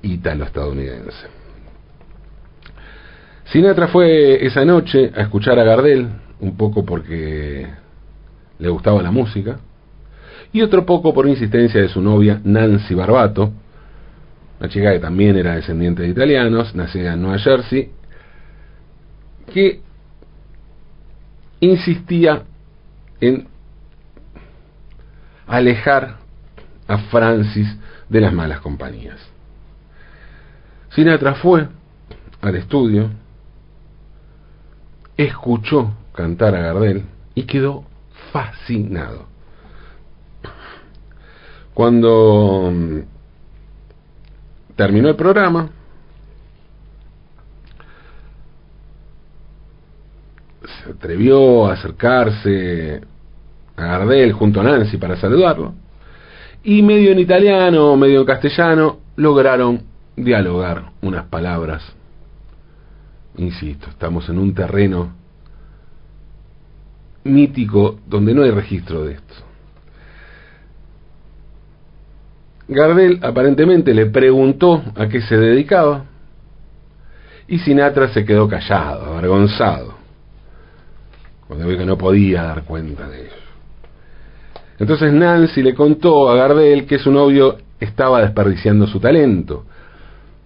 ítalo-estadounidense. 0.02 1.26
Sinatra 3.46 3.88
fue 3.88 4.44
esa 4.44 4.64
noche 4.64 5.12
a 5.14 5.22
escuchar 5.22 5.58
a 5.58 5.64
Gardel, 5.64 6.08
un 6.40 6.56
poco 6.56 6.84
porque 6.84 7.66
le 8.58 8.68
gustaba 8.68 9.02
la 9.02 9.10
música, 9.10 9.58
y 10.52 10.62
otro 10.62 10.84
poco 10.84 11.14
por 11.14 11.26
insistencia 11.26 11.80
de 11.80 11.88
su 11.88 12.00
novia 12.00 12.40
Nancy 12.44 12.94
Barbato, 12.94 13.52
una 14.60 14.68
chica 14.68 14.92
que 14.92 15.00
también 15.00 15.36
era 15.36 15.56
descendiente 15.56 16.02
de 16.02 16.08
italianos, 16.08 16.74
nacida 16.74 17.14
en 17.14 17.22
Nueva 17.22 17.38
Jersey, 17.38 17.90
que 19.52 19.80
insistía 21.60 22.42
en 23.20 23.48
alejar 25.46 26.16
a 26.86 26.98
Francis 26.98 27.68
de 28.08 28.20
las 28.20 28.32
malas 28.32 28.60
compañías. 28.60 29.31
Sinatra 30.94 31.34
fue 31.34 31.68
al 32.42 32.54
estudio, 32.54 33.08
escuchó 35.16 35.90
cantar 36.14 36.54
a 36.54 36.60
Gardel 36.60 37.04
y 37.34 37.44
quedó 37.44 37.84
fascinado. 38.30 39.26
Cuando 41.72 42.70
mm, 42.70 42.98
terminó 44.76 45.08
el 45.08 45.16
programa, 45.16 45.70
se 50.84 50.90
atrevió 50.90 51.68
a 51.68 51.72
acercarse 51.72 53.00
a 53.76 53.82
Gardel 53.82 54.32
junto 54.32 54.60
a 54.60 54.64
Nancy 54.64 54.98
para 54.98 55.16
saludarlo, 55.16 55.72
y 56.62 56.82
medio 56.82 57.12
en 57.12 57.18
italiano, 57.18 57.96
medio 57.96 58.20
en 58.20 58.26
castellano, 58.26 58.98
lograron 59.16 59.91
dialogar 60.16 60.92
unas 61.00 61.26
palabras. 61.26 61.82
Insisto, 63.36 63.88
estamos 63.88 64.28
en 64.28 64.38
un 64.38 64.54
terreno 64.54 65.12
mítico 67.24 67.98
donde 68.06 68.34
no 68.34 68.42
hay 68.42 68.50
registro 68.50 69.04
de 69.04 69.14
esto. 69.14 69.34
Gardel 72.68 73.18
aparentemente 73.22 73.92
le 73.94 74.06
preguntó 74.06 74.82
a 74.96 75.08
qué 75.08 75.20
se 75.22 75.36
dedicaba 75.36 76.04
y 77.48 77.58
Sinatra 77.58 78.08
se 78.08 78.24
quedó 78.24 78.48
callado, 78.48 79.16
avergonzado, 79.16 79.94
cuando 81.46 81.66
vio 81.66 81.76
que 81.76 81.84
no 81.84 81.98
podía 81.98 82.44
dar 82.44 82.64
cuenta 82.64 83.08
de 83.08 83.22
ello. 83.22 83.32
Entonces 84.78 85.12
Nancy 85.12 85.62
le 85.62 85.74
contó 85.74 86.30
a 86.30 86.36
Gardel 86.36 86.86
que 86.86 86.98
su 86.98 87.10
novio 87.10 87.58
estaba 87.78 88.22
desperdiciando 88.22 88.86
su 88.86 89.00
talento, 89.00 89.66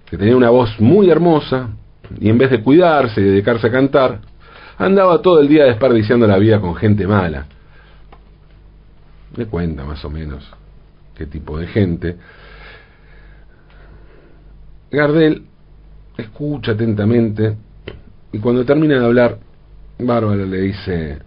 que 0.09 0.16
tenía 0.16 0.37
una 0.37 0.51
voz 0.51 0.81
muy 0.81 1.11
hermosa 1.11 1.71
y 2.21 2.29
en 2.29 2.38
vez 2.38 2.51
de 2.51 2.62
cuidarse 2.62 3.21
y 3.21 3.25
dedicarse 3.25 3.66
a 3.66 3.73
cantar, 3.73 4.21
andaba 4.79 5.21
todo 5.21 5.40
el 5.40 5.49
día 5.49 5.64
desperdiciando 5.64 6.27
la 6.27 6.38
vida 6.38 6.61
con 6.61 6.75
gente 6.77 7.07
mala. 7.07 7.47
le 9.37 9.47
cuenta 9.47 9.85
más 9.85 10.05
o 10.05 10.11
menos 10.11 10.49
qué 11.14 11.27
tipo 11.27 11.59
de 11.59 11.66
gente. 11.66 12.16
Gardel 14.90 15.45
escucha 16.16 16.73
atentamente 16.73 17.57
y 18.33 18.38
cuando 18.38 18.64
termina 18.64 18.99
de 18.99 19.05
hablar, 19.05 19.38
Bárbara 19.99 20.45
le 20.45 20.61
dice, 20.61 21.19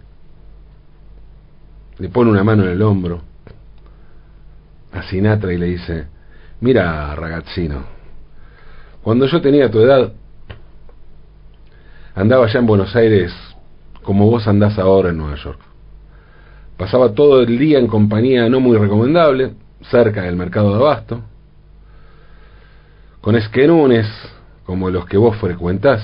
le 1.98 2.08
pone 2.08 2.30
una 2.30 2.44
mano 2.44 2.64
en 2.64 2.70
el 2.70 2.82
hombro 2.82 3.20
a 4.92 5.02
Sinatra 5.02 5.52
y 5.52 5.58
le 5.58 5.66
dice, 5.66 6.06
mira 6.60 7.14
ragazzino, 7.14 7.99
cuando 9.02 9.26
yo 9.26 9.40
tenía 9.40 9.70
tu 9.70 9.80
edad, 9.80 10.12
andaba 12.14 12.46
ya 12.46 12.58
en 12.58 12.66
Buenos 12.66 12.94
Aires 12.94 13.32
como 14.02 14.30
vos 14.30 14.46
andás 14.46 14.78
ahora 14.78 15.10
en 15.10 15.18
Nueva 15.18 15.36
York. 15.36 15.60
Pasaba 16.76 17.12
todo 17.12 17.42
el 17.42 17.58
día 17.58 17.78
en 17.78 17.86
compañía 17.86 18.48
no 18.48 18.60
muy 18.60 18.76
recomendable, 18.76 19.52
cerca 19.90 20.22
del 20.22 20.36
mercado 20.36 20.70
de 20.70 20.76
abasto, 20.76 21.20
con 23.20 23.36
esquenunes 23.36 24.06
como 24.64 24.90
los 24.90 25.04
que 25.06 25.16
vos 25.16 25.36
frecuentás, 25.36 26.00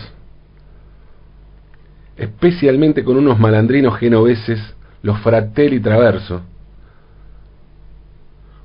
especialmente 2.16 3.04
con 3.04 3.16
unos 3.16 3.38
malandrinos 3.38 3.98
genoveses, 3.98 4.60
los 5.02 5.18
Fratelli 5.20 5.80
Traverso, 5.80 6.42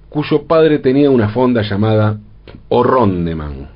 cuyo 0.10 0.46
padre 0.48 0.80
tenía 0.80 1.10
una 1.10 1.30
fonda 1.30 1.62
llamada 1.62 2.18
Orrondeman, 2.68 3.70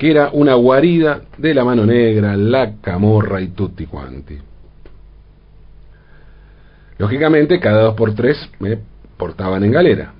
que 0.00 0.10
era 0.10 0.30
una 0.32 0.54
guarida 0.54 1.24
de 1.36 1.52
la 1.52 1.62
mano 1.62 1.84
negra, 1.84 2.34
la 2.34 2.76
camorra 2.80 3.38
y 3.42 3.48
tutti 3.48 3.84
quanti. 3.84 4.34
Lógicamente, 6.96 7.60
cada 7.60 7.82
dos 7.82 7.96
por 7.96 8.14
tres 8.14 8.38
me 8.60 8.78
portaban 9.18 9.62
en 9.62 9.72
galera. 9.72 10.14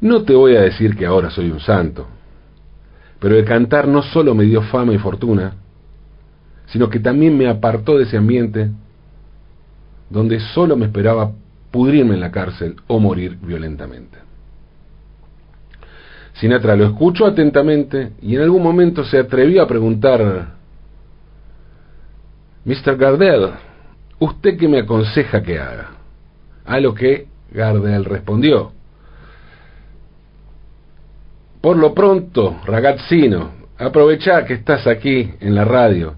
No 0.00 0.24
te 0.24 0.34
voy 0.34 0.56
a 0.56 0.62
decir 0.62 0.96
que 0.96 1.06
ahora 1.06 1.30
soy 1.30 1.48
un 1.48 1.60
santo, 1.60 2.08
pero 3.20 3.36
el 3.36 3.44
cantar 3.44 3.86
no 3.86 4.02
solo 4.02 4.34
me 4.34 4.42
dio 4.42 4.62
fama 4.62 4.92
y 4.92 4.98
fortuna, 4.98 5.54
sino 6.66 6.90
que 6.90 6.98
también 6.98 7.38
me 7.38 7.48
apartó 7.48 7.96
de 7.96 8.02
ese 8.02 8.16
ambiente 8.16 8.70
donde 10.10 10.40
solo 10.40 10.76
me 10.76 10.86
esperaba 10.86 11.30
pudrirme 11.70 12.14
en 12.14 12.20
la 12.20 12.32
cárcel 12.32 12.74
o 12.88 12.98
morir 12.98 13.38
violentamente. 13.40 14.25
Sinatra 16.40 16.76
lo 16.76 16.84
escuchó 16.84 17.26
atentamente 17.26 18.12
y 18.20 18.36
en 18.36 18.42
algún 18.42 18.62
momento 18.62 19.04
se 19.04 19.18
atrevió 19.18 19.62
a 19.62 19.66
preguntar, 19.66 20.54
Mr. 22.64 22.96
Gardel, 22.96 23.50
¿usted 24.18 24.58
qué 24.58 24.68
me 24.68 24.80
aconseja 24.80 25.42
que 25.42 25.58
haga? 25.58 25.92
A 26.64 26.80
lo 26.80 26.92
que 26.94 27.26
Gardel 27.52 28.04
respondió, 28.04 28.72
por 31.60 31.78
lo 31.78 31.94
pronto, 31.94 32.60
ragazzino, 32.64 33.50
aprovecha 33.78 34.44
que 34.44 34.54
estás 34.54 34.86
aquí 34.86 35.32
en 35.40 35.54
la 35.54 35.64
radio 35.64 36.14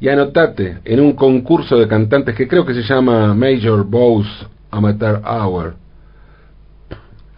y 0.00 0.08
anotate 0.08 0.78
en 0.84 1.00
un 1.00 1.12
concurso 1.12 1.76
de 1.76 1.88
cantantes 1.88 2.34
que 2.34 2.46
creo 2.46 2.64
que 2.64 2.74
se 2.74 2.82
llama 2.82 3.34
Major 3.34 3.84
Bows 3.84 4.46
Amateur 4.70 5.20
Hour. 5.24 5.87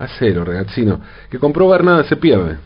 A 0.00 0.08
cero, 0.18 0.44
ragazzino, 0.44 1.00
que 1.30 1.38
comprobar 1.38 1.84
nada 1.84 2.02
se 2.04 2.16
pierde. 2.16 2.56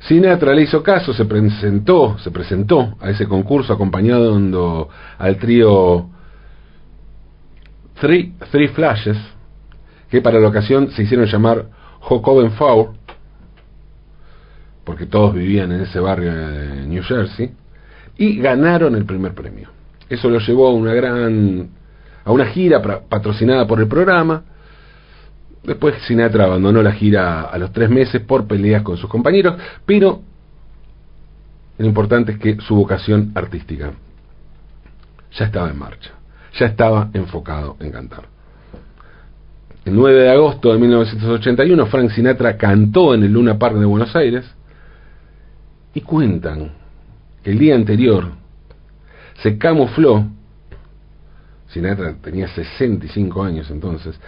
Sinatra 0.00 0.52
le 0.52 0.62
hizo 0.62 0.82
caso, 0.82 1.12
se 1.12 1.24
presentó, 1.24 2.18
se 2.18 2.30
presentó 2.30 2.96
a 3.00 3.10
ese 3.10 3.26
concurso 3.26 3.72
acompañando 3.72 4.88
al 5.16 5.36
trío 5.36 6.10
Three, 8.00 8.34
Three 8.50 8.68
Flashes, 8.68 9.16
que 10.10 10.20
para 10.20 10.40
la 10.40 10.48
ocasión 10.48 10.90
se 10.90 11.04
hicieron 11.04 11.26
llamar 11.26 11.66
Jocoben 12.00 12.52
Four, 12.52 12.94
porque 14.84 15.06
todos 15.06 15.34
vivían 15.34 15.70
en 15.70 15.82
ese 15.82 16.00
barrio 16.00 16.34
de 16.34 16.86
New 16.86 17.02
Jersey, 17.04 17.52
y 18.16 18.40
ganaron 18.40 18.96
el 18.96 19.04
primer 19.04 19.34
premio. 19.34 19.68
Eso 20.08 20.28
lo 20.28 20.40
llevó 20.40 20.68
a 20.68 20.72
una 20.72 20.94
gran 20.94 21.70
a 22.24 22.32
una 22.32 22.46
gira 22.46 22.82
patrocinada 22.82 23.66
por 23.66 23.80
el 23.80 23.88
programa. 23.88 24.42
Después 25.64 25.94
Sinatra 26.06 26.44
abandonó 26.44 26.82
la 26.82 26.92
gira 26.92 27.42
a 27.42 27.58
los 27.58 27.72
tres 27.72 27.90
meses 27.90 28.22
por 28.22 28.46
peleas 28.46 28.82
con 28.82 28.96
sus 28.96 29.10
compañeros, 29.10 29.56
pero 29.84 30.22
lo 31.78 31.86
importante 31.86 32.32
es 32.32 32.38
que 32.38 32.56
su 32.60 32.74
vocación 32.74 33.32
artística 33.34 33.92
ya 35.32 35.44
estaba 35.44 35.70
en 35.70 35.78
marcha, 35.78 36.10
ya 36.58 36.66
estaba 36.66 37.10
enfocado 37.12 37.76
en 37.80 37.92
cantar. 37.92 38.24
El 39.84 39.94
9 39.94 40.22
de 40.22 40.30
agosto 40.30 40.72
de 40.72 40.78
1981, 40.78 41.86
Frank 41.86 42.10
Sinatra 42.10 42.56
cantó 42.56 43.14
en 43.14 43.22
el 43.22 43.32
Luna 43.32 43.58
Park 43.58 43.76
de 43.76 43.86
Buenos 43.86 44.14
Aires 44.16 44.44
y 45.94 46.00
cuentan 46.00 46.72
que 47.42 47.52
el 47.52 47.58
día 47.58 47.74
anterior 47.74 48.32
se 49.42 49.56
camufló, 49.56 50.26
Sinatra 51.68 52.14
tenía 52.22 52.48
65 52.48 53.42
años 53.42 53.70
entonces, 53.70 54.18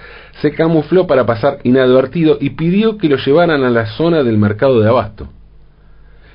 se 0.43 0.53
camufló 0.53 1.07
para 1.07 1.25
pasar 1.25 1.59
inadvertido 1.63 2.37
y 2.41 2.51
pidió 2.51 2.99
que 2.99 3.09
lo 3.09 3.17
llevaran 3.17 3.65
a 3.65 3.71
la 3.71 3.87
zona 3.87 4.23
del 4.23 4.37
mercado 4.37 4.81
de 4.81 4.89
abasto. 4.89 5.29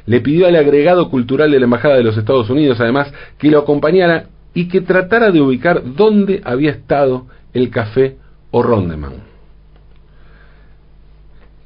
Le 0.07 0.21
pidió 0.21 0.47
al 0.47 0.55
agregado 0.55 1.09
cultural 1.09 1.51
de 1.51 1.59
la 1.59 1.65
Embajada 1.65 1.95
de 1.95 2.03
los 2.03 2.17
Estados 2.17 2.49
Unidos, 2.49 2.79
además, 2.79 3.11
que 3.37 3.49
lo 3.49 3.59
acompañara 3.59 4.25
y 4.53 4.67
que 4.67 4.81
tratara 4.81 5.31
de 5.31 5.41
ubicar 5.41 5.81
dónde 5.95 6.41
había 6.43 6.71
estado 6.71 7.27
el 7.53 7.69
café 7.69 8.17
o 8.51 8.63
Rondeman. 8.63 9.13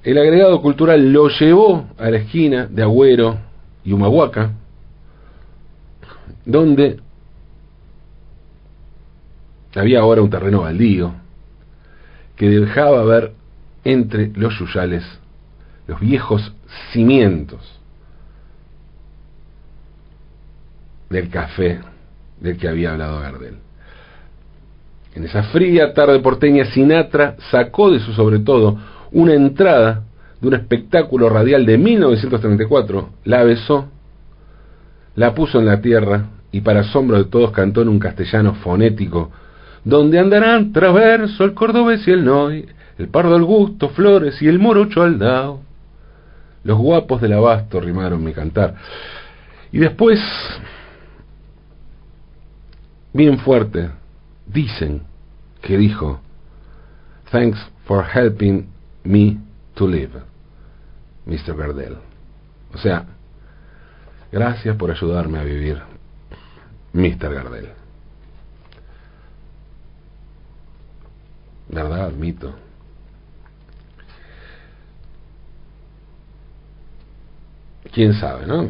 El 0.04 0.17
agregado 0.17 0.62
cultural 0.62 1.12
lo 1.12 1.30
llevó 1.30 1.88
a 1.97 2.10
la 2.10 2.17
esquina 2.17 2.67
de 2.67 2.82
Agüero 2.82 3.38
y 3.84 3.91
Humahuaca, 3.91 4.52
donde 6.45 6.99
había 9.75 9.99
ahora 9.99 10.21
un 10.21 10.29
terreno 10.29 10.62
baldío 10.62 11.13
que 12.36 12.49
dejaba 12.49 13.03
ver 13.03 13.34
entre 13.84 14.32
los 14.36 14.58
yuyales 14.58 15.03
los 15.89 15.99
viejos 15.99 16.53
cimientos 16.91 17.60
del 21.10 21.29
café 21.29 21.79
del 22.39 22.58
que 22.58 22.67
había 22.67 22.91
hablado 22.91 23.19
Gardel. 23.19 23.55
En 25.15 25.23
esa 25.23 25.43
fría 25.43 25.93
tarde 25.95 26.19
porteña, 26.19 26.65
Sinatra 26.65 27.36
sacó 27.49 27.89
de 27.89 27.99
su 27.99 28.13
sobre 28.13 28.39
todo 28.39 28.77
una 29.12 29.34
entrada 29.34 30.03
de 30.39 30.47
un 30.47 30.53
espectáculo 30.53 31.27
radial 31.27 31.65
de 31.65 31.77
1934, 31.79 33.10
la 33.25 33.43
besó, 33.43 33.89
la 35.15 35.34
puso 35.34 35.60
en 35.60 35.65
la 35.65 35.82
tierra 35.82 36.27
y 36.51 36.62
para 36.62 36.82
asombro 36.82 37.17
de 37.17 37.25
todos 37.25 37.51
cantó 37.51 37.82
en 37.82 37.89
un 37.89 37.99
castellano 37.99 38.53
fonético, 38.53 39.32
donde 39.84 40.20
andarán 40.20 40.74
traverso 40.74 41.44
el 41.44 41.54
cordobés 41.54 42.08
y 42.08 42.12
el 42.12 42.26
noy, 42.26 42.68
el 42.98 43.08
pardo 43.08 43.36
al 43.36 43.44
gusto, 43.44 43.89
flores 43.89 44.42
y 44.42 44.48
el 44.48 44.60
morocho 44.60 45.04
al 45.04 45.20
dao. 45.20 45.62
Los 46.63 46.78
guapos 46.78 47.22
del 47.22 47.34
abasto 47.34 47.80
rimaron 47.80 48.24
mi 48.24 48.34
cantar. 48.34 48.76
Y 49.72 49.80
después, 49.80 50.20
bien 53.13 53.39
fuerte, 53.39 53.89
dicen 54.46 55.04
que 55.62 55.78
dijo, 55.78 56.20
Thanks 57.32 57.60
for 57.86 58.04
helping 58.04 58.68
me 59.04 59.38
to 59.76 59.88
live, 59.88 60.12
Mr. 61.26 61.56
Gardel. 61.56 61.98
O 62.74 62.78
sea, 62.78 63.06
gracias 64.32 64.76
por 64.76 64.92
ayudarme 64.92 65.39
a 65.39 65.44
vivir, 65.44 65.80
Mr. 66.94 67.34
Gardel. 67.34 67.70
¿Verdad? 71.69 72.08
Admito. 72.08 72.53
Quién 77.93 78.13
sabe, 78.13 78.45
¿no? 78.45 78.69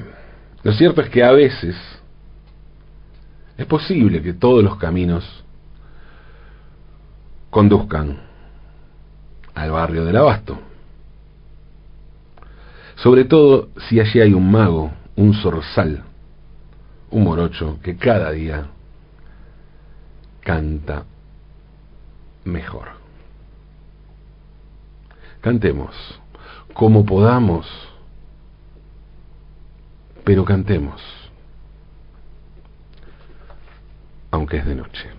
Lo 0.63 0.73
cierto 0.73 1.01
es 1.01 1.09
que 1.09 1.23
a 1.23 1.31
veces 1.31 1.75
es 3.57 3.65
posible 3.65 4.21
que 4.21 4.33
todos 4.33 4.63
los 4.63 4.77
caminos 4.77 5.43
conduzcan 7.49 8.17
al 9.53 9.71
barrio 9.71 10.05
del 10.05 10.17
Abasto. 10.17 10.57
Sobre 12.95 13.25
todo 13.25 13.69
si 13.87 13.99
allí 13.99 14.19
hay 14.19 14.33
un 14.33 14.49
mago, 14.49 14.91
un 15.15 15.33
zorzal, 15.33 16.03
un 17.11 17.23
morocho 17.23 17.79
que 17.81 17.97
cada 17.97 18.31
día 18.31 18.67
canta 20.41 21.05
mejor. 22.43 22.89
Cantemos 25.41 25.95
como 26.73 27.05
podamos, 27.05 27.65
pero 30.23 30.45
cantemos, 30.45 31.01
aunque 34.31 34.57
es 34.57 34.65
de 34.65 34.75
noche. 34.75 35.18